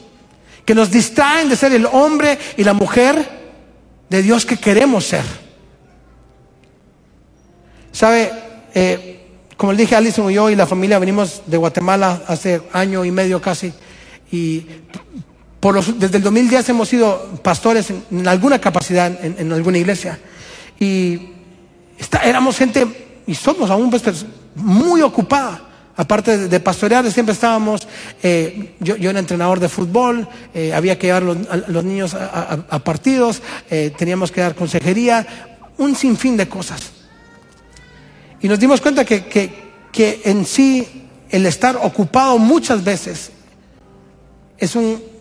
que 0.65 0.75
nos 0.75 0.91
distraen 0.91 1.49
de 1.49 1.57
ser 1.57 1.73
el 1.73 1.87
hombre 1.87 2.39
y 2.57 2.65
la 2.65 2.75
mujer 2.75 3.29
de 4.09 4.23
Dios 4.23 4.47
que 4.47 4.57
queremos 4.57 5.05
ser. 5.05 5.25
¿Sabe? 7.93 8.31
Eh, 8.75 9.21
como 9.57 9.73
le 9.73 9.83
dije, 9.83 9.97
Alison 9.97 10.31
y 10.31 10.35
yo 10.35 10.49
y 10.49 10.57
la 10.57 10.67
familia 10.67 10.99
venimos 10.99 11.43
de 11.47 11.57
Guatemala 11.57 12.23
hace 12.27 12.63
año 12.73 13.05
y 13.05 13.11
medio 13.11 13.41
casi. 13.41 13.73
Y 14.31 14.65
los, 15.75 15.99
desde 15.99 16.17
el 16.17 16.23
2010 16.23 16.69
hemos 16.71 16.89
sido 16.89 17.41
pastores 17.43 17.93
en, 18.11 18.27
alguna 18.27 18.59
capacidad 18.59 19.13
en, 19.23 19.53
alguna 19.53 19.79
iglesia. 19.79 20.19
Y 20.79 21.29
éramos 22.25 22.57
gente, 22.57 22.87
y 23.27 23.35
somos 23.35 23.71
aún 23.71 23.91
pues, 23.91 24.25
muy 24.55 25.03
ocupada. 25.03 25.67
Aparte 25.97 26.49
de, 26.49 26.61
pastorear, 26.61 27.11
siempre 27.13 27.35
estábamos, 27.35 27.87
eh, 28.23 28.75
yo, 28.81 28.95
era 28.97 29.19
entrenador 29.19 29.61
de 29.61 29.69
fútbol, 29.69 30.27
eh, 30.55 30.73
había 30.73 30.99
que 30.99 31.09
llevar 31.09 31.25
a 31.51 31.57
los 31.71 31.85
niños 31.85 32.15
a, 32.15 32.79
partidos, 32.79 33.43
eh, 33.71 33.93
teníamos 33.99 34.33
que 34.33 34.41
dar 34.41 34.55
consejería, 34.55 35.27
un 35.77 35.95
sinfín 35.95 36.39
de 36.39 36.49
cosas. 36.49 36.81
Y 38.41 38.49
nos 38.49 38.59
dimos 38.59 38.81
cuenta 38.81 39.05
que, 39.05 39.27
que 39.93 40.23
en 40.25 40.47
sí 40.47 40.89
el 41.29 41.45
estar 41.45 41.77
ocupado 41.77 42.39
muchas 42.39 42.83
veces 42.83 43.31
es 44.57 44.75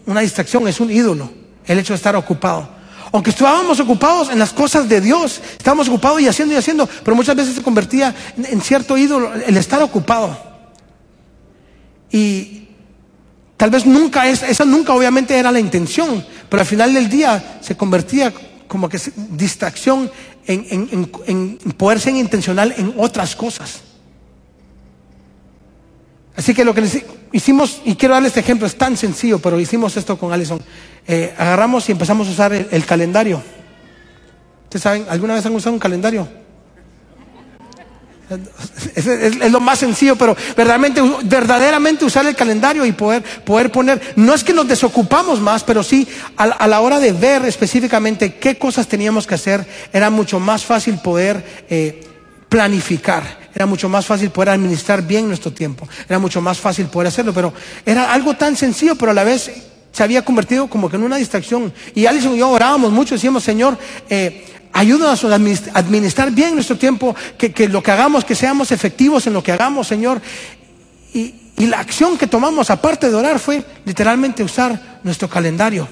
una 0.10 0.22
distracción, 0.22 0.68
es 0.68 0.80
un 0.80 0.92
ídolo, 0.92 1.30
el 1.66 1.78
hecho 1.78 1.94
de 1.94 1.98
estar 1.98 2.16
ocupado. 2.16 2.68
Aunque 3.12 3.30
estábamos 3.30 3.80
ocupados 3.80 4.30
en 4.30 4.40
las 4.40 4.52
cosas 4.52 4.90
de 4.90 5.02
Dios, 5.02 5.40
estábamos 5.52 5.88
ocupados 5.88 6.20
y 6.22 6.28
haciendo 6.28 6.56
y 6.56 6.58
haciendo, 6.58 6.90
pero 7.04 7.16
muchas 7.16 7.36
veces 7.36 7.54
se 7.54 7.62
convertía 7.62 8.14
en, 8.38 8.62
cierto 8.62 8.98
ídolo 8.98 9.32
el 9.34 9.56
estar 9.56 9.82
ocupado. 9.84 10.36
Y 12.12 12.68
tal 13.56 13.70
vez 13.70 13.86
nunca, 13.86 14.28
es, 14.28 14.42
esa 14.42 14.66
nunca 14.66 14.94
obviamente 14.94 15.38
era 15.38 15.52
la 15.52 15.60
intención, 15.60 16.26
pero 16.50 16.62
al 16.62 16.68
final 16.68 16.92
del 16.92 17.08
día 17.08 17.60
se 17.62 17.78
convertía 17.78 18.34
como 18.68 18.90
que 18.90 19.00
distracción 19.32 20.10
en, 20.46 21.18
en 21.28 21.58
poder 21.78 22.00
ser 22.00 22.16
intencional 22.16 22.74
en 22.78 22.94
otras 22.98 23.36
cosas. 23.36 23.82
Así 26.36 26.54
que 26.54 26.64
lo 26.64 26.74
que 26.74 26.84
hicimos, 27.32 27.82
y 27.86 27.96
quiero 27.96 28.14
darles 28.14 28.30
este 28.30 28.40
ejemplo, 28.40 28.66
es 28.66 28.76
tan 28.76 28.98
sencillo, 28.98 29.40
pero 29.40 29.60
hicimos 29.60 29.98
esto 29.98 30.18
con 30.18 30.32
Allison. 30.32 30.62
Eh, 31.08 31.34
agarramos 31.38 31.88
y 31.90 31.92
empezamos 31.92 32.28
a 32.28 32.32
usar 32.32 32.54
el, 32.54 32.86
calendario. 32.86 33.42
¿Ustedes 34.64 34.84
saben, 34.84 35.06
alguna 35.10 35.34
vez 35.34 35.46
han 35.46 35.56
usado 35.56 35.74
un 35.74 35.80
calendario? 35.80 36.28
Es, 38.96 39.52
lo 39.52 39.60
más 39.60 39.80
sencillo, 39.80 40.16
pero 40.16 40.38
verdaderamente, 40.56 41.02
verdaderamente 41.24 42.06
usar 42.06 42.28
el 42.28 42.36
calendario 42.36 42.86
y 42.86 42.92
poder, 42.92 43.24
poder 43.44 43.72
poner, 43.72 44.14
no 44.16 44.36
es 44.36 44.44
que 44.44 44.54
nos 44.54 44.68
desocupamos 44.68 45.40
más, 45.40 45.64
pero 45.64 45.82
sí 45.82 46.08
a, 46.38 46.68
la 46.68 46.80
hora 46.80 47.00
de 47.00 47.12
ver 47.12 47.44
específicamente 47.46 48.36
qué 48.36 48.56
cosas 48.60 48.88
teníamos 48.88 49.26
que 49.26 49.34
hacer, 49.34 49.66
era 49.92 50.12
mucho 50.12 50.40
más 50.40 50.64
fácil 50.64 51.00
poder 51.00 51.44
eh, 51.72 52.06
planificar 52.50 53.39
era 53.60 53.66
mucho 53.66 53.90
más 53.90 54.06
fácil 54.06 54.30
poder 54.30 54.52
administrar 54.52 55.06
bien 55.06 55.28
nuestro 55.28 55.52
tiempo, 55.52 55.86
era 56.08 56.18
mucho 56.18 56.40
más 56.40 56.58
fácil 56.58 56.86
poder 56.86 57.10
hacerlo, 57.10 57.34
pero 57.34 57.54
era 57.86 58.14
algo 58.14 58.34
tan 58.38 58.56
sencillo, 58.56 58.96
pero 58.96 59.12
a 59.12 59.14
la 59.14 59.26
vez 59.26 59.52
se 59.92 60.02
había 60.02 60.24
convertido 60.24 60.70
como 60.70 60.90
que 60.90 60.96
en 60.96 61.04
una 61.04 61.18
distracción. 61.18 61.74
Y 61.94 62.06
Alison 62.06 62.36
y 62.36 62.38
yo 62.38 62.48
orábamos 62.48 62.94
mucho, 62.94 63.16
decíamos, 63.16 63.44
Señor, 63.44 63.78
eh, 64.10 64.46
ayúdanos 64.72 65.26
a 65.26 65.36
administrar 65.78 66.32
bien 66.32 66.56
nuestro 66.56 66.78
tiempo, 66.78 67.14
que, 67.38 67.68
lo 67.68 67.84
que 67.84 67.92
hagamos, 67.92 68.24
que 68.24 68.34
seamos 68.34 68.72
efectivos 68.72 69.28
en 69.28 69.34
lo 69.34 69.44
que 69.44 69.52
hagamos, 69.52 69.88
Señor. 69.88 70.22
y 71.14 71.34
la 71.58 71.82
acción 71.82 72.18
que 72.18 72.28
tomamos, 72.28 72.70
aparte 72.70 73.10
de 73.10 73.16
orar, 73.16 73.40
fue 73.40 73.62
literalmente 73.84 74.42
usar 74.42 75.02
nuestro 75.04 75.30
calendario. 75.30 75.86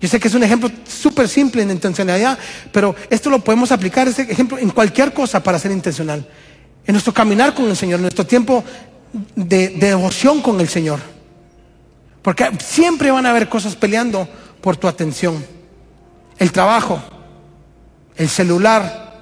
Yo 0.00 0.08
sé 0.08 0.18
que 0.18 0.28
es 0.28 0.34
un 0.34 0.42
ejemplo 0.42 0.70
súper 0.88 1.28
simple 1.28 1.62
en 1.62 1.70
intencionalidad, 1.70 2.38
pero 2.72 2.94
esto 3.10 3.28
lo 3.28 3.44
podemos 3.44 3.70
aplicar, 3.70 4.08
ese 4.08 4.22
ejemplo, 4.22 4.56
en 4.56 4.70
cualquier 4.70 5.12
cosa 5.12 5.42
para 5.42 5.58
ser 5.58 5.72
intencional. 5.72 6.26
En 6.86 6.94
nuestro 6.94 7.12
caminar 7.12 7.54
con 7.54 7.66
el 7.66 7.76
Señor, 7.76 7.96
en 7.96 8.02
nuestro 8.02 8.26
tiempo 8.26 8.64
de, 9.36 9.68
devoción 9.68 10.40
con 10.40 10.58
el 10.60 10.68
Señor. 10.68 11.00
Porque 12.22 12.50
siempre 12.64 13.10
van 13.10 13.26
a 13.26 13.30
haber 13.30 13.48
cosas 13.48 13.76
peleando 13.76 14.26
por 14.62 14.76
tu 14.78 14.88
atención. 14.88 15.44
El 16.38 16.50
trabajo, 16.50 17.02
el 18.16 18.28
celular, 18.30 19.20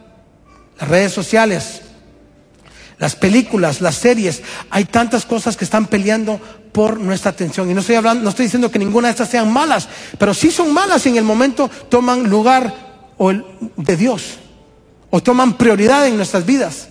las 0.79 0.88
redes 0.88 1.12
sociales, 1.12 1.83
las 2.99 3.17
películas, 3.17 3.81
las 3.81 3.97
series, 3.97 4.43
hay 4.71 4.85
tantas 4.85 5.25
cosas 5.25 5.57
que 5.57 5.64
están 5.64 5.87
peleando 5.87 6.41
por 6.79 7.01
nuestra 7.01 7.33
atención. 7.33 7.69
Y 7.69 7.75
no 7.75 7.81
estoy 7.81 7.97
hablando, 7.97 8.23
no 8.23 8.31
estoy 8.31 8.45
diciendo 8.45 8.71
que 8.71 8.79
ninguna 8.79 9.09
de 9.09 9.11
estas 9.11 9.29
sean 9.29 9.53
malas, 9.53 9.88
pero 10.17 10.33
sí 10.33 10.53
son 10.53 10.73
malas 10.73 11.05
y 11.07 11.09
en 11.09 11.17
el 11.17 11.25
momento 11.25 11.69
toman 11.88 12.31
lugar 12.31 12.73
de 13.77 13.97
Dios 13.97 14.38
o 15.11 15.21
toman 15.21 15.55
prioridad 15.55 16.07
en 16.07 16.17
nuestras 16.17 16.47
vidas. 16.47 16.87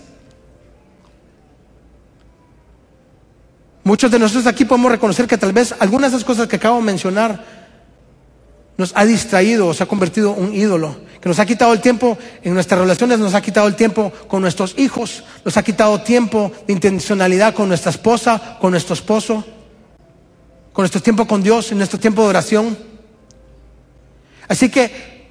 Muchos 3.82 4.10
de 4.10 4.18
nosotros 4.18 4.46
aquí 4.46 4.66
podemos 4.66 4.92
reconocer 4.92 5.26
que 5.26 5.38
tal 5.38 5.54
vez 5.54 5.74
algunas 5.78 6.10
de 6.10 6.18
esas 6.18 6.26
cosas 6.26 6.48
que 6.48 6.56
acabo 6.56 6.76
de 6.76 6.82
mencionar 6.82 7.42
nos 8.76 8.92
ha 8.94 9.06
distraído 9.06 9.68
o 9.68 9.72
se 9.72 9.84
ha 9.84 9.86
convertido 9.86 10.36
en 10.36 10.44
un 10.44 10.54
ídolo, 10.54 10.96
que 11.18 11.30
nos 11.30 11.38
ha 11.38 11.46
quitado 11.46 11.72
el 11.72 11.80
tiempo 11.80 12.18
en 12.42 12.52
nuestras 12.52 12.78
relaciones, 12.78 13.20
nos 13.20 13.32
ha 13.32 13.40
quitado 13.40 13.66
el 13.66 13.74
tiempo 13.74 14.12
con 14.28 14.42
nuestros 14.42 14.74
hijos, 14.78 15.24
nos 15.46 15.56
ha 15.56 15.62
quitado 15.62 16.02
tiempo 16.02 16.52
de 16.66 16.74
intencionalidad 16.74 17.54
con 17.54 17.68
nuestra 17.68 17.90
esposa, 17.90 18.58
con 18.60 18.72
nuestro 18.72 18.92
esposo, 18.92 19.46
con 20.78 20.84
nuestro 20.84 21.02
tiempo 21.02 21.26
con 21.26 21.42
Dios, 21.42 21.72
en 21.72 21.78
nuestro 21.78 21.98
tiempo 21.98 22.22
de 22.22 22.28
oración. 22.28 22.78
Así 24.46 24.68
que 24.68 25.26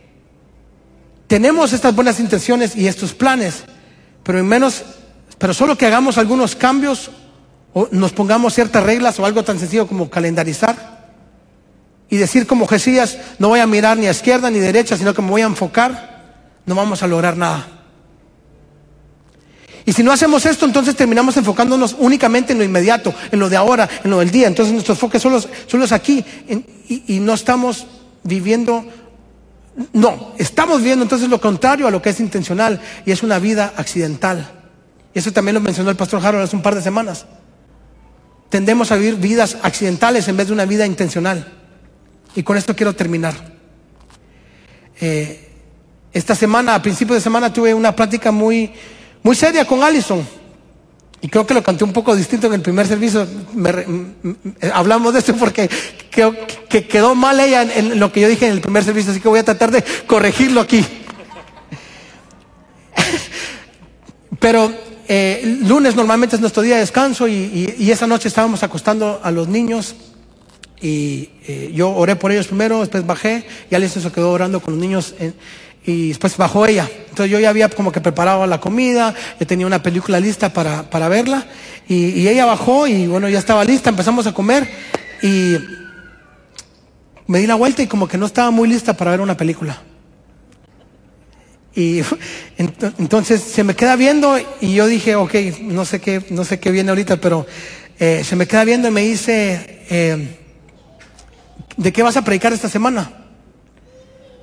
tenemos 1.26 1.72
estas 1.72 1.96
buenas 1.96 2.20
intenciones 2.20 2.76
y 2.76 2.86
estos 2.86 3.14
planes, 3.14 3.64
pero 4.24 4.40
en 4.40 4.46
menos, 4.46 4.84
pero 5.38 5.54
solo 5.54 5.78
que 5.78 5.86
hagamos 5.86 6.18
algunos 6.18 6.54
cambios 6.58 7.12
o 7.72 7.88
nos 7.92 8.12
pongamos 8.12 8.56
ciertas 8.56 8.84
reglas 8.84 9.22
o 9.22 9.26
algo 9.26 9.42
tan 9.46 9.58
sencillo 9.58 9.88
como 9.88 10.10
calendarizar 10.10 11.16
y 12.10 12.18
decir 12.18 12.46
como 12.46 12.68
Jesús, 12.68 13.16
no 13.40 13.48
voy 13.48 13.62
a 13.62 13.68
mirar 13.68 13.98
ni 13.98 14.08
a 14.08 14.12
izquierda 14.12 14.52
ni 14.52 14.60
a 14.60 14.64
derecha, 14.64 14.98
sino 14.98 15.14
que 15.14 15.22
me 15.22 15.30
voy 15.30 15.44
a 15.44 15.46
enfocar, 15.46 16.26
no 16.66 16.76
vamos 16.76 17.04
a 17.04 17.08
lograr 17.08 17.38
nada. 17.38 17.77
Y 19.88 19.94
si 19.94 20.04
no 20.04 20.12
hacemos 20.12 20.46
esto, 20.46 20.66
entonces 20.66 20.98
terminamos 20.98 21.38
enfocándonos 21.38 21.96
únicamente 21.98 22.52
en 22.52 22.60
lo 22.60 22.66
inmediato, 22.66 23.14
en 23.32 23.40
lo 23.40 23.48
de 23.48 23.56
ahora, 23.56 23.88
en 24.04 24.12
lo 24.12 24.20
del 24.20 24.30
día. 24.30 24.46
Entonces 24.46 24.74
nuestro 24.74 24.96
enfoque 24.96 25.18
solo, 25.18 25.42
solo 25.66 25.86
es 25.86 25.94
aquí 25.94 26.26
y, 26.90 27.22
no 27.22 27.34
estamos 27.34 27.88
viviendo, 28.22 28.86
no, 29.94 30.34
estamos 30.38 30.80
viviendo 30.80 31.04
entonces 31.04 31.30
lo 31.30 31.40
contrario 31.40 31.88
a 31.88 31.92
lo 31.92 32.02
que 32.02 32.10
es 32.10 32.20
intencional 32.20 32.82
y 33.06 33.12
es 33.12 33.24
una 33.24 33.40
vida 33.40 33.74
accidental. 33.78 34.52
Y 35.14 35.20
eso 35.20 35.32
también 35.32 35.56
lo 35.56 35.62
mencionó 35.62 35.90
el 35.90 35.96
pastor 35.96 36.20
Harold 36.22 36.44
hace 36.44 36.58
un 36.58 36.62
par 36.62 36.76
de 36.76 36.82
semanas. 36.82 37.26
Tendemos 38.50 38.92
a 38.92 38.98
vivir 38.98 39.16
vidas 39.16 39.56
accidentales 39.64 40.28
en 40.28 40.36
vez 40.36 40.48
de 40.48 40.54
una 40.54 40.66
vida 40.66 40.86
intencional. 40.86 41.48
Y 42.36 42.44
con 42.44 42.58
esto 42.58 42.76
quiero 42.76 42.94
terminar. 42.94 43.36
Eh, 45.00 45.50
esta 46.12 46.36
semana, 46.36 46.76
a 46.76 46.82
principio 46.82 47.16
de 47.16 47.22
semana, 47.22 47.54
tuve 47.54 47.74
una 47.74 47.96
plática 47.96 48.34
muy, 48.34 48.74
muy 49.28 49.36
seria 49.36 49.66
con 49.66 49.84
Allison. 49.84 50.26
Y 51.20 51.28
creo 51.28 51.46
que 51.46 51.54
lo 51.54 51.62
canté 51.62 51.84
un 51.84 51.92
poco 51.92 52.16
distinto 52.16 52.48
en 52.48 52.54
el 52.54 52.62
primer 52.62 52.88
servicio. 52.88 53.28
hablamos 54.72 55.12
de 55.12 55.20
esto 55.20 55.36
porque 55.36 55.70
que, 56.10 56.88
quedó 56.88 57.14
mal 57.14 57.38
ella 57.42 57.64
en, 57.64 58.00
lo 58.00 58.10
que 58.10 58.22
yo 58.22 58.30
dije 58.30 58.46
en 58.48 58.54
el 58.54 58.62
primer 58.62 58.86
servicio, 58.86 59.12
así 59.12 59.20
que 59.20 59.28
voy 59.28 59.40
a 59.40 59.44
tratar 59.44 59.70
de 59.70 59.84
corregirlo 60.06 60.62
aquí. 60.62 60.82
Pero 64.40 64.72
eh, 65.10 65.60
lunes 65.62 65.94
normalmente 65.94 66.38
es 66.38 66.42
nuestro 66.42 66.64
día 66.64 66.76
de 66.76 66.82
descanso 66.82 67.28
y 67.28 67.92
esa 67.92 68.08
noche 68.08 68.30
estábamos 68.30 68.64
acostando 68.64 69.20
a 69.22 69.30
los 69.32 69.50
niños 69.50 69.94
Y 70.80 71.30
eh, 71.48 71.72
yo 71.74 71.90
oré 71.90 72.16
por 72.16 72.32
ellos 72.32 72.48
primero, 72.48 72.82
después 72.82 73.06
bajé, 73.06 73.46
y 73.70 73.76
Alicia 73.76 74.02
se 74.02 74.12
quedó 74.12 74.32
orando 74.32 74.60
con 74.60 74.76
los 74.76 74.82
niños 74.82 75.16
y 75.88 76.10
después 76.10 76.36
bajó 76.38 76.68
ella. 76.68 76.88
Entonces 77.10 77.32
yo 77.32 77.40
ya 77.40 77.50
había 77.50 77.70
como 77.70 77.92
que 77.92 78.02
preparado 78.02 78.46
la 78.46 78.60
comida, 78.60 79.16
ya 79.40 79.48
tenía 79.48 79.66
una 79.66 79.82
película 79.82 80.20
lista 80.20 80.52
para, 80.54 80.84
para 80.90 81.08
verla, 81.08 81.48
y, 81.88 82.10
y 82.10 82.28
ella 82.28 82.46
bajó 82.46 82.86
y 82.88 83.08
bueno, 83.08 83.30
ya 83.30 83.40
estaba 83.40 83.64
lista, 83.64 83.90
empezamos 83.90 84.28
a 84.28 84.34
comer 84.34 84.70
y 85.24 85.56
me 87.26 87.40
di 87.40 87.48
la 87.48 87.56
vuelta 87.56 87.82
y 87.82 87.88
como 87.88 88.08
que 88.08 88.18
no 88.18 88.26
estaba 88.26 88.52
muy 88.52 88.68
lista 88.68 88.96
para 88.96 89.12
ver 89.12 89.22
una 89.22 89.38
película. 89.38 89.82
Y 91.74 92.02
entonces 92.58 93.42
se 93.42 93.64
me 93.64 93.74
queda 93.74 93.96
viendo 93.96 94.38
y 94.60 94.76
yo 94.76 94.88
dije, 94.88 95.16
ok, 95.16 95.34
no 95.62 95.86
sé 95.86 96.02
qué, 96.02 96.26
no 96.32 96.44
sé 96.44 96.60
qué 96.60 96.72
viene 96.72 96.90
ahorita, 96.90 97.16
pero 97.18 97.48
eh, 97.98 98.24
se 98.26 98.36
me 98.36 98.46
queda 98.46 98.66
viendo 98.66 98.90
y 98.90 98.92
me 98.92 99.02
dice, 99.02 99.86
eh, 99.90 100.38
¿de 101.78 101.94
qué 101.94 102.04
vas 102.04 102.18
a 102.18 102.26
predicar 102.26 102.52
esta 102.52 102.68
semana? 102.68 103.27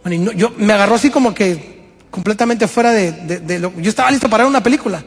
Bueno, 0.04 0.32
yo 0.32 0.52
me 0.56 0.72
agarró 0.72 0.94
así 0.94 1.10
como 1.10 1.34
que 1.34 1.82
completamente 2.10 2.68
fuera 2.68 2.92
de, 2.92 3.58
lo. 3.58 3.72
Yo 3.80 3.88
estaba 3.88 4.10
listo 4.10 4.30
para 4.30 4.44
ver 4.44 4.50
una 4.50 4.62
película. 4.62 5.02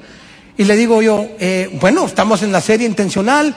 Y 0.58 0.66
le 0.66 0.76
digo 0.76 1.02
yo, 1.02 1.30
eh, 1.40 1.70
bueno, 1.80 2.06
estamos 2.06 2.42
en 2.42 2.52
la 2.52 2.62
serie 2.62 2.88
intencional, 2.88 3.56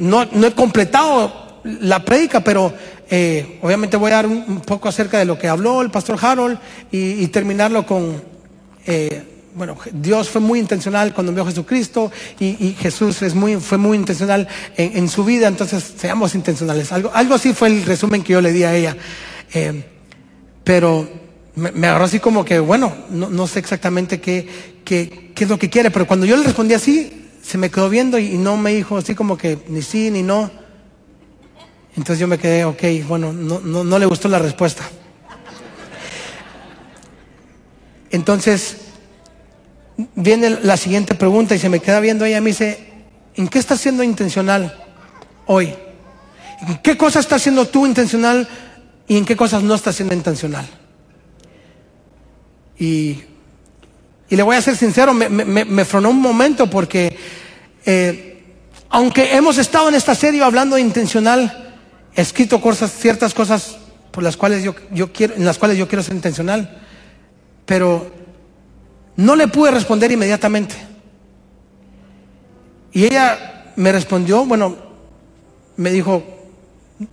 no, 0.00 0.24
no 0.24 0.46
he 0.48 0.52
completado 0.52 1.50
la 1.64 2.04
prédica, 2.04 2.40
pero 2.40 2.72
eh, 3.10 3.58
obviamente 3.62 3.96
voy 3.96 4.12
a 4.12 4.16
dar 4.16 4.26
un, 4.26 4.60
poco 4.60 4.88
acerca 4.88 5.18
de 5.18 5.24
lo 5.24 5.38
que 5.38 5.48
habló 5.48 5.82
el 5.82 5.90
pastor 5.90 6.18
Harold 6.20 6.58
y, 6.90 7.26
terminarlo 7.28 7.84
con, 7.84 8.22
eh, 8.86 9.22
bueno, 9.54 9.76
Dios 9.92 10.30
fue 10.30 10.40
muy 10.40 10.60
intencional 10.60 11.12
cuando 11.12 11.30
envió 11.30 11.42
a 11.44 11.48
Jesucristo 11.48 12.10
y, 12.38 12.76
Jesús 12.78 13.22
es 13.22 13.34
muy, 13.34 13.56
fue 13.56 13.78
muy 13.78 13.96
intencional 13.96 14.46
en, 14.76 15.08
su 15.08 15.24
vida, 15.24 15.48
entonces 15.48 15.94
seamos 15.96 16.34
intencionales. 16.34 16.92
Algo, 16.92 17.10
algo 17.12 17.34
así 17.34 17.52
fue 17.52 17.68
el 17.68 17.84
resumen 17.84 18.22
que 18.22 18.32
yo 18.32 18.40
le 18.40 18.52
di 18.52 18.62
a 18.62 18.74
ella. 18.74 18.96
Pero 20.70 21.08
me, 21.56 21.88
agarró 21.88 22.04
así 22.04 22.20
como 22.20 22.44
que, 22.44 22.60
bueno, 22.60 22.94
no, 23.10 23.46
sé 23.48 23.58
exactamente 23.58 24.20
qué, 24.20 24.78
qué, 24.84 25.32
qué, 25.34 25.42
es 25.42 25.50
lo 25.50 25.58
que 25.58 25.68
quiere, 25.68 25.90
pero 25.90 26.06
cuando 26.06 26.26
yo 26.26 26.36
le 26.36 26.44
respondí 26.44 26.74
así, 26.74 27.28
se 27.42 27.58
me 27.58 27.72
quedó 27.72 27.88
viendo 27.88 28.20
y 28.20 28.38
no 28.38 28.56
me 28.56 28.72
dijo 28.72 28.96
así 28.96 29.16
como 29.16 29.36
que 29.36 29.58
ni 29.66 29.82
sí 29.82 30.12
ni 30.12 30.22
no. 30.22 30.48
Entonces 31.96 32.20
yo 32.20 32.28
me 32.28 32.38
quedé, 32.38 32.64
ok, 32.64 32.84
bueno, 33.08 33.32
no, 33.32 33.58
no, 33.58 33.98
le 33.98 34.06
gustó 34.06 34.28
la 34.28 34.38
respuesta. 34.38 34.84
Entonces, 38.12 38.76
viene 40.14 40.50
la 40.50 40.76
siguiente 40.76 41.16
pregunta 41.16 41.56
y 41.56 41.58
se 41.58 41.68
me 41.68 41.80
queda 41.80 41.98
viendo 41.98 42.24
ella, 42.24 42.40
me 42.40 42.50
dice, 42.50 42.92
¿en 43.34 43.48
qué 43.48 43.58
estás 43.58 43.80
siendo 43.80 44.04
intencional 44.04 44.72
hoy? 45.46 45.74
¿En 46.68 46.78
qué 46.78 46.96
cosas 46.96 47.24
estás 47.24 47.42
haciendo 47.42 47.66
tú 47.66 47.86
intencional 47.86 48.48
y 49.10 49.16
en 49.16 49.24
qué 49.24 49.34
cosas 49.34 49.64
no 49.64 49.74
estás 49.74 49.96
siendo 49.96 50.14
intencional? 50.14 50.64
Y, 52.78 53.24
le 54.28 54.42
voy 54.44 54.54
a 54.54 54.62
ser 54.62 54.76
sincero, 54.76 55.12
me, 55.12 55.28
me, 55.28 55.84
un 55.92 56.20
momento 56.20 56.70
porque 56.70 57.18
eh, 57.84 58.40
aunque 58.88 59.34
hemos 59.34 59.58
estado 59.58 59.88
en 59.88 59.96
esta 59.96 60.14
serie 60.14 60.44
hablando 60.44 60.76
de 60.76 60.82
intencional, 60.82 61.74
he 62.14 62.20
escrito 62.20 62.60
cosas, 62.60 62.92
ciertas 62.92 63.34
cosas 63.34 63.78
por 64.12 64.22
las 64.22 64.36
cuales 64.36 64.62
yo 64.62 65.12
quiero, 65.12 65.34
en 65.34 65.44
las 65.44 65.58
cuales 65.58 65.76
yo 65.76 65.88
quiero 65.88 66.04
ser 66.04 66.14
intencional, 66.14 66.80
pero 67.66 68.12
no 69.16 69.34
le 69.34 69.48
pude 69.48 69.72
responder 69.72 70.12
inmediatamente. 70.12 70.76
Y 72.92 73.06
ella 73.06 73.72
me 73.74 73.90
respondió, 73.90 74.44
bueno, 74.44 74.76
me 75.76 75.90
dijo 75.90 76.22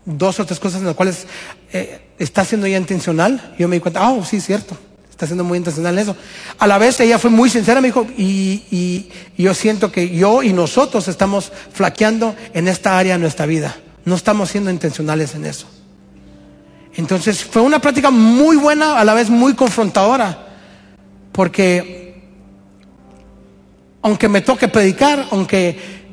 dos 0.06 0.40
o 0.40 0.46
tres 0.46 0.60
cosas 0.60 0.82
en 0.82 0.88
las 0.88 0.96
cuales 0.96 1.26
eh, 1.74 2.00
está 2.20 2.46
siendo 2.46 2.68
ella 2.68 2.78
intencional. 2.78 3.56
Yo 3.58 3.68
me 3.68 3.76
di 3.78 3.80
cuenta, 3.80 4.02
ah, 4.02 4.12
oh, 4.12 4.24
sí, 4.26 4.42
cierto, 4.42 4.78
está 5.10 5.26
siendo 5.26 5.44
muy 5.44 5.58
intencional 5.58 5.94
en 5.94 6.00
eso. 6.00 6.16
A 6.60 6.68
la 6.68 6.78
vez 6.78 7.00
ella 7.00 7.20
fue 7.20 7.30
muy 7.30 7.50
sincera, 7.50 7.82
me 7.82 7.88
dijo, 7.88 8.08
y, 8.18 8.64
y 8.72 9.10
yo 9.42 9.54
siento 9.54 9.92
que 9.92 10.10
yo 10.10 10.44
y 10.44 10.54
nosotros 10.54 11.08
estamos 11.08 11.52
flaqueando 11.74 12.36
en 12.54 12.68
esta 12.68 12.98
área 12.98 13.14
de 13.14 13.20
nuestra 13.20 13.46
vida 13.46 13.76
no 14.08 14.16
estamos 14.16 14.50
siendo 14.50 14.72
intencionales 14.72 15.36
en 15.36 15.44
eso. 15.44 15.68
Entonces 16.96 17.44
fue 17.44 17.62
una 17.62 17.80
práctica 17.80 18.10
muy 18.10 18.56
buena, 18.56 18.98
a 18.98 19.04
la 19.04 19.14
vez 19.14 19.30
muy 19.30 19.54
confrontadora, 19.54 20.48
porque 21.34 22.24
aunque 24.02 24.30
me 24.30 24.40
toque 24.40 24.70
predicar, 24.70 25.28
aunque 25.30 26.07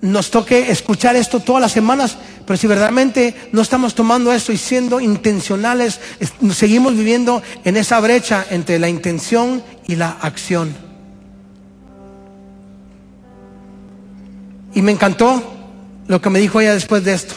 nos 0.00 0.30
toque 0.30 0.70
escuchar 0.70 1.16
esto 1.16 1.40
todas 1.40 1.60
las 1.60 1.72
semanas, 1.72 2.16
pero 2.46 2.56
si 2.56 2.66
verdaderamente 2.66 3.34
no 3.52 3.62
estamos 3.62 3.94
tomando 3.94 4.32
esto 4.32 4.52
y 4.52 4.56
siendo 4.56 5.00
intencionales, 5.00 6.00
seguimos 6.52 6.96
viviendo 6.96 7.42
en 7.64 7.76
esa 7.76 7.98
brecha 8.00 8.46
entre 8.50 8.78
la 8.78 8.88
intención 8.88 9.62
y 9.86 9.96
la 9.96 10.10
acción. 10.20 10.74
Y 14.74 14.82
me 14.82 14.92
encantó 14.92 15.42
lo 16.06 16.20
que 16.20 16.30
me 16.30 16.38
dijo 16.38 16.60
ella 16.60 16.74
después 16.74 17.02
de 17.04 17.14
esto. 17.14 17.34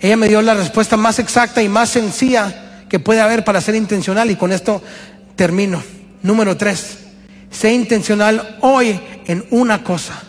Ella 0.00 0.16
me 0.16 0.28
dio 0.28 0.42
la 0.42 0.54
respuesta 0.54 0.96
más 0.96 1.18
exacta 1.18 1.62
y 1.62 1.68
más 1.68 1.90
sencilla 1.90 2.86
que 2.88 2.98
puede 2.98 3.20
haber 3.20 3.44
para 3.44 3.60
ser 3.60 3.74
intencional 3.74 4.30
y 4.30 4.36
con 4.36 4.52
esto 4.52 4.82
termino. 5.36 5.82
Número 6.22 6.56
tres, 6.56 6.98
sé 7.50 7.72
intencional 7.72 8.58
hoy 8.60 8.98
en 9.26 9.44
una 9.50 9.84
cosa. 9.84 10.27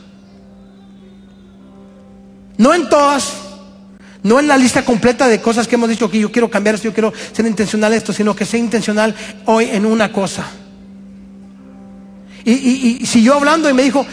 No 2.59 2.73
en 2.73 2.89
todas, 2.89 3.35
no 4.21 4.37
en 4.37 4.49
la 4.49 4.57
lista 4.57 4.83
completa 4.83 5.29
de 5.29 5.39
cosas 5.39 5.65
que 5.65 5.75
hemos 5.75 5.87
dicho 5.87 6.11
que 6.11 6.19
yo 6.19 6.29
quiero 6.29 6.49
cambiar 6.49 6.75
esto, 6.75 6.89
yo 6.89 6.93
quiero 6.93 7.13
ser 7.31 7.45
intencional 7.45 7.93
esto, 7.93 8.11
sino 8.11 8.35
que 8.35 8.45
sé 8.45 8.57
intencional 8.57 9.15
hoy 9.45 9.69
en 9.71 9.85
una 9.85 10.11
cosa. 10.11 10.45
Y, 12.43 12.51
y 12.51 13.05
si 13.05 13.23
yo 13.23 13.35
hablando 13.35 13.69
y 13.69 13.73
me 13.73 13.83
dijo, 13.83 14.05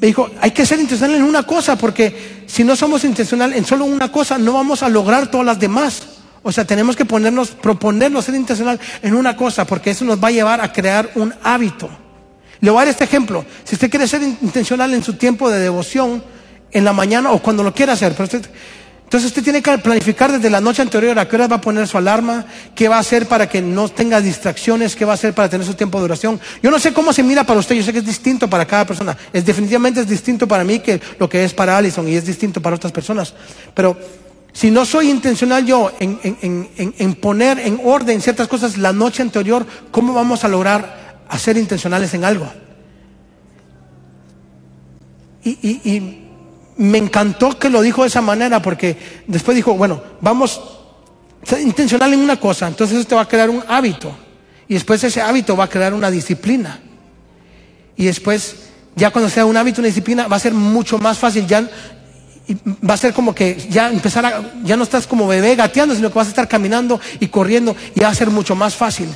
me 0.00 0.06
dijo, 0.06 0.28
hay 0.38 0.50
que 0.50 0.66
ser 0.66 0.78
intencional 0.80 1.16
en 1.16 1.22
una 1.22 1.44
cosa, 1.44 1.76
porque 1.76 2.44
si 2.46 2.62
no 2.62 2.76
somos 2.76 3.04
intencional 3.04 3.54
en 3.54 3.64
solo 3.64 3.86
una 3.86 4.12
cosa, 4.12 4.36
no 4.36 4.52
vamos 4.52 4.82
a 4.82 4.90
lograr 4.90 5.30
todas 5.30 5.46
las 5.46 5.58
demás. 5.58 6.02
O 6.42 6.52
sea, 6.52 6.66
tenemos 6.66 6.94
que 6.94 7.06
ponernos, 7.06 7.52
proponernos 7.52 8.26
ser 8.26 8.34
intencional 8.34 8.78
en 9.00 9.14
una 9.14 9.34
cosa, 9.34 9.66
porque 9.66 9.92
eso 9.92 10.04
nos 10.04 10.22
va 10.22 10.28
a 10.28 10.32
llevar 10.32 10.60
a 10.60 10.70
crear 10.70 11.10
un 11.14 11.32
hábito. 11.42 11.88
Le 12.60 12.70
voy 12.70 12.82
a 12.82 12.84
dar 12.84 12.88
este 12.88 13.04
ejemplo. 13.04 13.46
Si 13.64 13.76
usted 13.76 13.88
quiere 13.88 14.06
ser 14.06 14.22
intencional 14.22 14.92
en 14.92 15.02
su 15.02 15.14
tiempo 15.14 15.48
de 15.48 15.58
devoción, 15.58 16.22
en 16.72 16.84
la 16.84 16.92
mañana 16.92 17.32
o 17.32 17.40
cuando 17.40 17.62
lo 17.62 17.74
quiera 17.74 17.94
hacer, 17.94 18.12
pero 18.12 18.24
usted 18.24 18.50
entonces 19.10 19.30
usted 19.30 19.42
tiene 19.42 19.60
que 19.60 19.76
planificar 19.78 20.30
desde 20.30 20.48
la 20.48 20.60
noche 20.60 20.82
anterior 20.82 21.18
a 21.18 21.26
qué 21.26 21.34
hora 21.34 21.48
va 21.48 21.56
a 21.56 21.60
poner 21.60 21.88
su 21.88 21.98
alarma, 21.98 22.46
qué 22.76 22.86
va 22.86 22.94
a 22.94 23.00
hacer 23.00 23.26
para 23.26 23.48
que 23.48 23.60
no 23.60 23.88
tenga 23.88 24.20
distracciones, 24.20 24.94
qué 24.94 25.04
va 25.04 25.10
a 25.10 25.14
hacer 25.14 25.34
para 25.34 25.48
tener 25.48 25.66
su 25.66 25.74
tiempo 25.74 25.98
de 25.98 26.02
duración. 26.02 26.40
Yo 26.62 26.70
no 26.70 26.78
sé 26.78 26.92
cómo 26.92 27.12
se 27.12 27.24
mira 27.24 27.42
para 27.42 27.58
usted, 27.58 27.74
yo 27.74 27.82
sé 27.82 27.92
que 27.92 27.98
es 27.98 28.06
distinto 28.06 28.48
para 28.48 28.64
cada 28.66 28.84
persona. 28.86 29.18
Es 29.32 29.44
definitivamente 29.44 29.98
es 29.98 30.08
distinto 30.08 30.46
para 30.46 30.62
mí 30.62 30.78
que 30.78 31.00
lo 31.18 31.28
que 31.28 31.42
es 31.42 31.52
para 31.52 31.76
Allison 31.76 32.06
y 32.06 32.14
es 32.14 32.24
distinto 32.24 32.62
para 32.62 32.76
otras 32.76 32.92
personas. 32.92 33.34
Pero 33.74 33.98
si 34.52 34.70
no 34.70 34.84
soy 34.84 35.10
intencional 35.10 35.66
yo 35.66 35.90
en, 35.98 37.14
poner 37.16 37.58
en 37.58 37.80
orden 37.82 38.20
ciertas 38.20 38.46
cosas 38.46 38.78
la 38.78 38.92
noche 38.92 39.22
anterior, 39.22 39.66
¿cómo 39.90 40.14
vamos 40.14 40.44
a 40.44 40.48
lograr 40.48 41.24
hacer 41.28 41.56
intencionales 41.56 42.14
en 42.14 42.24
algo? 42.24 42.48
y 45.42 46.29
me 46.80 46.96
encantó 46.96 47.58
que 47.58 47.68
lo 47.68 47.82
dijo 47.82 48.02
de 48.02 48.08
esa 48.08 48.22
manera 48.22 48.62
porque 48.62 48.96
después 49.26 49.54
dijo, 49.54 49.74
bueno, 49.74 50.02
vamos 50.22 50.60
intencional 51.62 52.14
en 52.14 52.20
una 52.20 52.40
cosa, 52.40 52.68
entonces 52.68 52.96
eso 52.98 53.06
te 53.06 53.14
va 53.14 53.22
a 53.22 53.28
crear 53.28 53.50
un 53.50 53.62
hábito 53.68 54.16
y 54.66 54.74
después 54.74 55.04
ese 55.04 55.20
hábito 55.20 55.54
va 55.56 55.64
a 55.64 55.68
crear 55.68 55.92
una 55.92 56.10
disciplina 56.10 56.80
y 57.96 58.06
después 58.06 58.56
ya 58.96 59.10
cuando 59.10 59.28
sea 59.28 59.44
un 59.44 59.58
hábito, 59.58 59.82
una 59.82 59.88
disciplina, 59.88 60.26
va 60.26 60.36
a 60.36 60.40
ser 60.40 60.54
mucho 60.54 60.98
más 60.98 61.18
fácil, 61.18 61.46
ya 61.46 61.68
va 62.88 62.94
a 62.94 62.96
ser 62.96 63.12
como 63.12 63.34
que 63.34 63.58
ya 63.68 63.90
empezar 63.90 64.24
a, 64.24 64.42
ya 64.64 64.76
no 64.78 64.84
estás 64.84 65.06
como 65.06 65.26
bebé 65.26 65.56
gateando, 65.56 65.94
sino 65.94 66.08
que 66.08 66.18
vas 66.18 66.28
a 66.28 66.30
estar 66.30 66.48
caminando 66.48 66.98
y 67.20 67.28
corriendo 67.28 67.76
y 67.94 68.00
va 68.00 68.08
a 68.08 68.14
ser 68.14 68.30
mucho 68.30 68.56
más 68.56 68.74
fácil. 68.74 69.08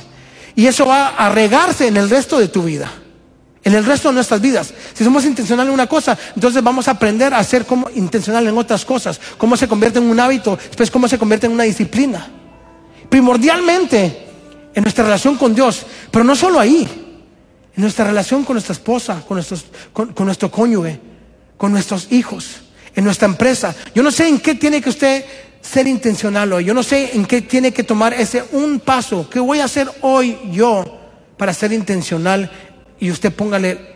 Y 0.55 0.67
eso 0.67 0.85
va 0.85 1.07
a 1.09 1.29
regarse 1.29 1.87
en 1.87 1.97
el 1.97 2.11
resto 2.11 2.39
de 2.39 2.47
tu 2.47 2.61
vida 2.61 2.91
en 3.65 3.73
el 3.73 3.83
resto 3.83 4.09
de 4.09 4.13
nuestras 4.13 4.39
vidas. 4.39 4.71
Si 4.93 5.03
somos 5.03 5.25
intencionales 5.25 5.69
en 5.69 5.73
una 5.73 5.87
cosa, 5.87 6.17
entonces 6.35 6.63
vamos 6.63 6.87
a 6.87 6.91
aprender 6.91 7.33
a 7.33 7.43
ser 7.43 7.65
como 7.65 7.89
intencional 7.89 8.47
en 8.47 8.55
otras 8.55 8.85
cosas. 8.85 9.19
Cómo 9.39 9.57
se 9.57 9.67
convierte 9.67 9.97
en 9.97 10.05
un 10.05 10.19
hábito, 10.19 10.55
después 10.55 10.91
cómo 10.91 11.07
se 11.07 11.17
convierte 11.17 11.47
en 11.47 11.53
una 11.53 11.63
disciplina. 11.63 12.29
Primordialmente 13.09 14.27
en 14.73 14.83
nuestra 14.83 15.03
relación 15.03 15.35
con 15.35 15.55
Dios, 15.55 15.83
pero 16.11 16.23
no 16.23 16.35
solo 16.35 16.59
ahí, 16.59 16.87
en 17.75 17.81
nuestra 17.81 18.05
relación 18.05 18.43
con 18.43 18.53
nuestra 18.53 18.73
esposa, 18.73 19.23
con, 19.27 19.37
nuestros, 19.37 19.65
con, 19.91 20.13
nuestro 20.19 20.51
cónyuge, 20.51 20.99
con 21.57 21.71
nuestros 21.71 22.11
hijos, 22.11 22.57
en 22.93 23.03
nuestra 23.03 23.27
empresa. 23.27 23.73
Yo 23.95 24.03
no 24.03 24.11
sé 24.11 24.27
en 24.27 24.39
qué 24.39 24.53
tiene 24.53 24.79
que 24.79 24.89
usted 24.89 25.25
ser 25.59 25.87
intencional 25.87 26.53
hoy. 26.53 26.65
Yo 26.65 26.75
no 26.75 26.83
sé 26.83 27.15
en 27.15 27.25
qué 27.25 27.41
tiene 27.41 27.73
que 27.73 27.83
tomar 27.83 28.13
ese 28.13 28.45
un 28.51 28.79
paso. 28.79 29.27
¿Qué 29.27 29.39
voy 29.39 29.59
a 29.59 29.65
hacer 29.65 29.89
hoy 30.01 30.37
yo 30.51 30.99
para 31.35 31.51
ser 31.51 31.73
intencional 31.73 32.51
y 32.99 33.11
usted 33.11 33.33
póngale 33.33 33.95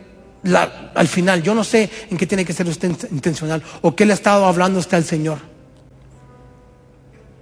al 0.94 1.08
final. 1.08 1.42
Yo 1.42 1.54
no 1.54 1.64
sé 1.64 1.88
en 2.10 2.16
qué 2.16 2.26
tiene 2.26 2.44
que 2.44 2.52
ser 2.52 2.66
usted 2.66 2.90
intencional 3.10 3.62
o 3.82 3.94
qué 3.94 4.06
le 4.06 4.12
ha 4.12 4.14
estado 4.14 4.46
hablando 4.46 4.78
usted 4.78 4.96
al 4.96 5.04
Señor. 5.04 5.38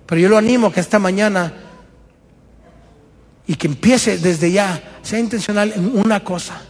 Pero 0.07 0.21
yo 0.21 0.29
lo 0.29 0.39
animo 0.39 0.73
que 0.73 0.81
esta 0.81 0.99
mañana 0.99 1.53
y 3.47 3.55
que 3.55 3.67
empiece 3.67 4.19
desde 4.19 4.51
ya, 4.51 4.99
sea 5.03 5.19
intencional 5.19 5.73
en 5.75 5.99
una 5.99 6.23
cosa. 6.25 6.61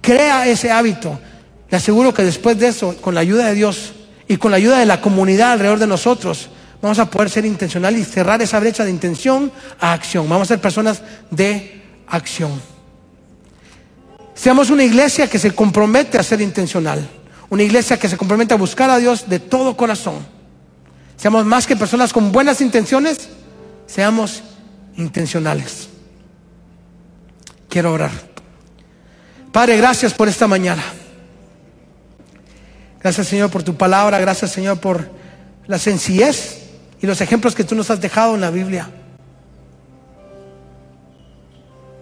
Crea 0.00 0.46
ese 0.46 0.70
hábito. 0.70 1.18
Le 1.70 1.76
aseguro 1.76 2.14
que 2.14 2.24
después 2.24 2.58
de 2.58 2.68
eso, 2.68 2.96
con 3.00 3.14
la 3.14 3.20
ayuda 3.20 3.48
de 3.48 3.54
Dios 3.54 3.92
y 4.26 4.36
con 4.36 4.50
la 4.50 4.56
ayuda 4.56 4.78
de 4.78 4.86
la 4.86 5.00
comunidad 5.00 5.52
alrededor 5.52 5.78
de 5.78 5.86
nosotros, 5.86 6.48
vamos 6.80 6.98
a 6.98 7.10
poder 7.10 7.30
ser 7.30 7.44
intencional 7.44 7.96
y 7.96 8.04
cerrar 8.04 8.40
esa 8.42 8.58
brecha 8.58 8.84
de 8.84 8.90
intención 8.90 9.52
a 9.80 9.92
acción. 9.92 10.28
Vamos 10.28 10.46
a 10.46 10.54
ser 10.54 10.60
personas 10.60 11.02
de 11.30 11.82
acción. 12.06 12.77
Seamos 14.38 14.70
una 14.70 14.84
iglesia 14.84 15.28
que 15.28 15.36
se 15.36 15.52
compromete 15.52 16.16
a 16.16 16.22
ser 16.22 16.40
intencional. 16.40 17.08
Una 17.50 17.64
iglesia 17.64 17.98
que 17.98 18.08
se 18.08 18.16
compromete 18.16 18.54
a 18.54 18.56
buscar 18.56 18.88
a 18.88 18.98
Dios 18.98 19.28
de 19.28 19.40
todo 19.40 19.76
corazón. 19.76 20.24
Seamos 21.16 21.44
más 21.44 21.66
que 21.66 21.74
personas 21.74 22.12
con 22.12 22.30
buenas 22.30 22.60
intenciones, 22.60 23.28
seamos 23.88 24.44
intencionales. 24.96 25.88
Quiero 27.68 27.92
orar. 27.92 28.12
Padre, 29.50 29.76
gracias 29.76 30.14
por 30.14 30.28
esta 30.28 30.46
mañana. 30.46 30.84
Gracias 33.00 33.26
Señor 33.26 33.50
por 33.50 33.64
tu 33.64 33.76
palabra, 33.76 34.20
gracias 34.20 34.52
Señor 34.52 34.78
por 34.78 35.10
la 35.66 35.80
sencillez 35.80 36.68
y 37.02 37.08
los 37.08 37.20
ejemplos 37.20 37.56
que 37.56 37.64
tú 37.64 37.74
nos 37.74 37.90
has 37.90 38.00
dejado 38.00 38.36
en 38.36 38.42
la 38.42 38.50
Biblia. 38.50 38.88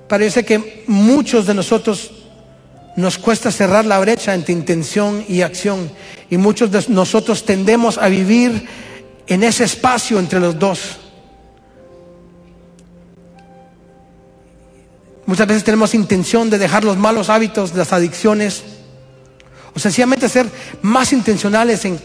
Parece 0.07 0.45
que 0.45 0.84
muchos 0.87 1.47
de 1.47 1.55
nosotros 1.55 2.26
nos 2.97 3.19
cuesta 3.19 3.53
cerrar 3.53 3.85
la 3.85 3.99
brecha 4.01 4.35
entre 4.35 4.53
intención 4.53 5.25
y 5.29 5.43
acción. 5.43 5.91
Y 6.31 6.39
muchos 6.39 6.71
de 6.71 6.85
nosotros 6.89 7.45
tendemos 7.45 7.99
a 7.99 8.09
vivir 8.09 8.67
en 9.27 9.43
ese 9.43 9.65
espacio 9.65 10.19
entre 10.19 10.41
los 10.41 10.59
dos. 10.59 10.99
Muchas 15.27 15.47
veces 15.47 15.65
tenemos 15.65 15.95
intención 15.95 16.49
de 16.49 16.59
dejar 16.59 16.85
los 16.85 16.97
malos 16.97 17.29
hábitos, 17.29 17.75
las 17.75 17.93
adicciones, 17.93 18.63
o 19.75 19.79
sencillamente 19.79 20.29
ser 20.29 20.47
más 20.83 21.13
intencionales 21.13 21.85
en, 21.85 22.01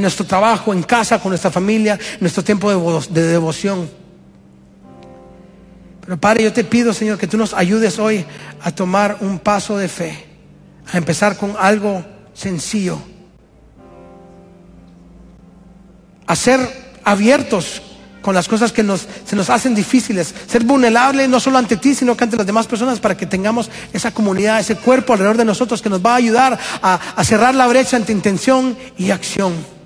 nuestro 0.00 0.24
trabajo, 0.26 0.72
en 0.72 0.82
casa, 0.82 1.20
con 1.20 1.30
nuestra 1.30 1.50
familia, 1.50 1.94
en 1.94 2.20
nuestro 2.20 2.42
tiempo 2.42 3.00
de 3.10 3.22
devoción. 3.22 4.07
Pero 6.08 6.18
Padre, 6.18 6.44
yo 6.44 6.54
te 6.54 6.64
pido, 6.64 6.94
Señor, 6.94 7.18
que 7.18 7.26
tú 7.26 7.36
nos 7.36 7.52
ayudes 7.52 7.98
hoy 7.98 8.24
a 8.62 8.70
tomar 8.70 9.18
un 9.20 9.38
paso 9.38 9.76
de 9.76 9.88
fe, 9.88 10.24
a 10.90 10.96
empezar 10.96 11.36
con 11.36 11.54
algo 11.60 12.02
sencillo, 12.32 12.98
a 16.26 16.34
ser 16.34 16.60
abiertos 17.04 17.82
con 18.22 18.34
las 18.34 18.48
cosas 18.48 18.72
que 18.72 18.82
nos, 18.82 19.06
se 19.26 19.36
nos 19.36 19.50
hacen 19.50 19.74
difíciles, 19.74 20.34
ser 20.46 20.64
vulnerables 20.64 21.28
no 21.28 21.40
solo 21.40 21.58
ante 21.58 21.76
ti, 21.76 21.94
sino 21.94 22.16
que 22.16 22.24
ante 22.24 22.38
las 22.38 22.46
demás 22.46 22.66
personas 22.66 23.00
para 23.00 23.14
que 23.14 23.26
tengamos 23.26 23.70
esa 23.92 24.10
comunidad, 24.10 24.60
ese 24.60 24.76
cuerpo 24.76 25.12
alrededor 25.12 25.36
de 25.36 25.44
nosotros 25.44 25.82
que 25.82 25.90
nos 25.90 26.02
va 26.02 26.12
a 26.12 26.16
ayudar 26.16 26.58
a, 26.80 26.94
a 27.16 27.22
cerrar 27.22 27.54
la 27.54 27.66
brecha 27.66 27.98
entre 27.98 28.14
intención 28.14 28.78
y 28.96 29.10
acción. 29.10 29.77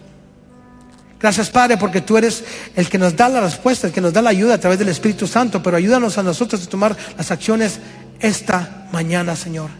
Gracias 1.22 1.50
Padre 1.50 1.76
porque 1.76 2.00
tú 2.00 2.16
eres 2.16 2.42
el 2.74 2.88
que 2.88 2.98
nos 2.98 3.14
da 3.14 3.28
la 3.28 3.40
respuesta, 3.40 3.86
el 3.86 3.92
que 3.92 4.00
nos 4.00 4.12
da 4.12 4.20
la 4.20 4.30
ayuda 4.30 4.54
a 4.54 4.58
través 4.58 4.78
del 4.78 4.88
Espíritu 4.88 5.28
Santo, 5.28 5.62
pero 5.62 5.76
ayúdanos 5.76 6.18
a 6.18 6.22
nosotros 6.24 6.66
a 6.66 6.68
tomar 6.68 6.96
las 7.16 7.30
acciones 7.30 7.78
esta 8.18 8.88
mañana, 8.92 9.36
Señor. 9.36 9.70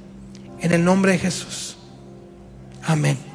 En 0.61 0.70
el 0.70 0.84
nombre 0.84 1.12
de 1.12 1.18
Jesús. 1.18 1.76
Amén. 2.84 3.32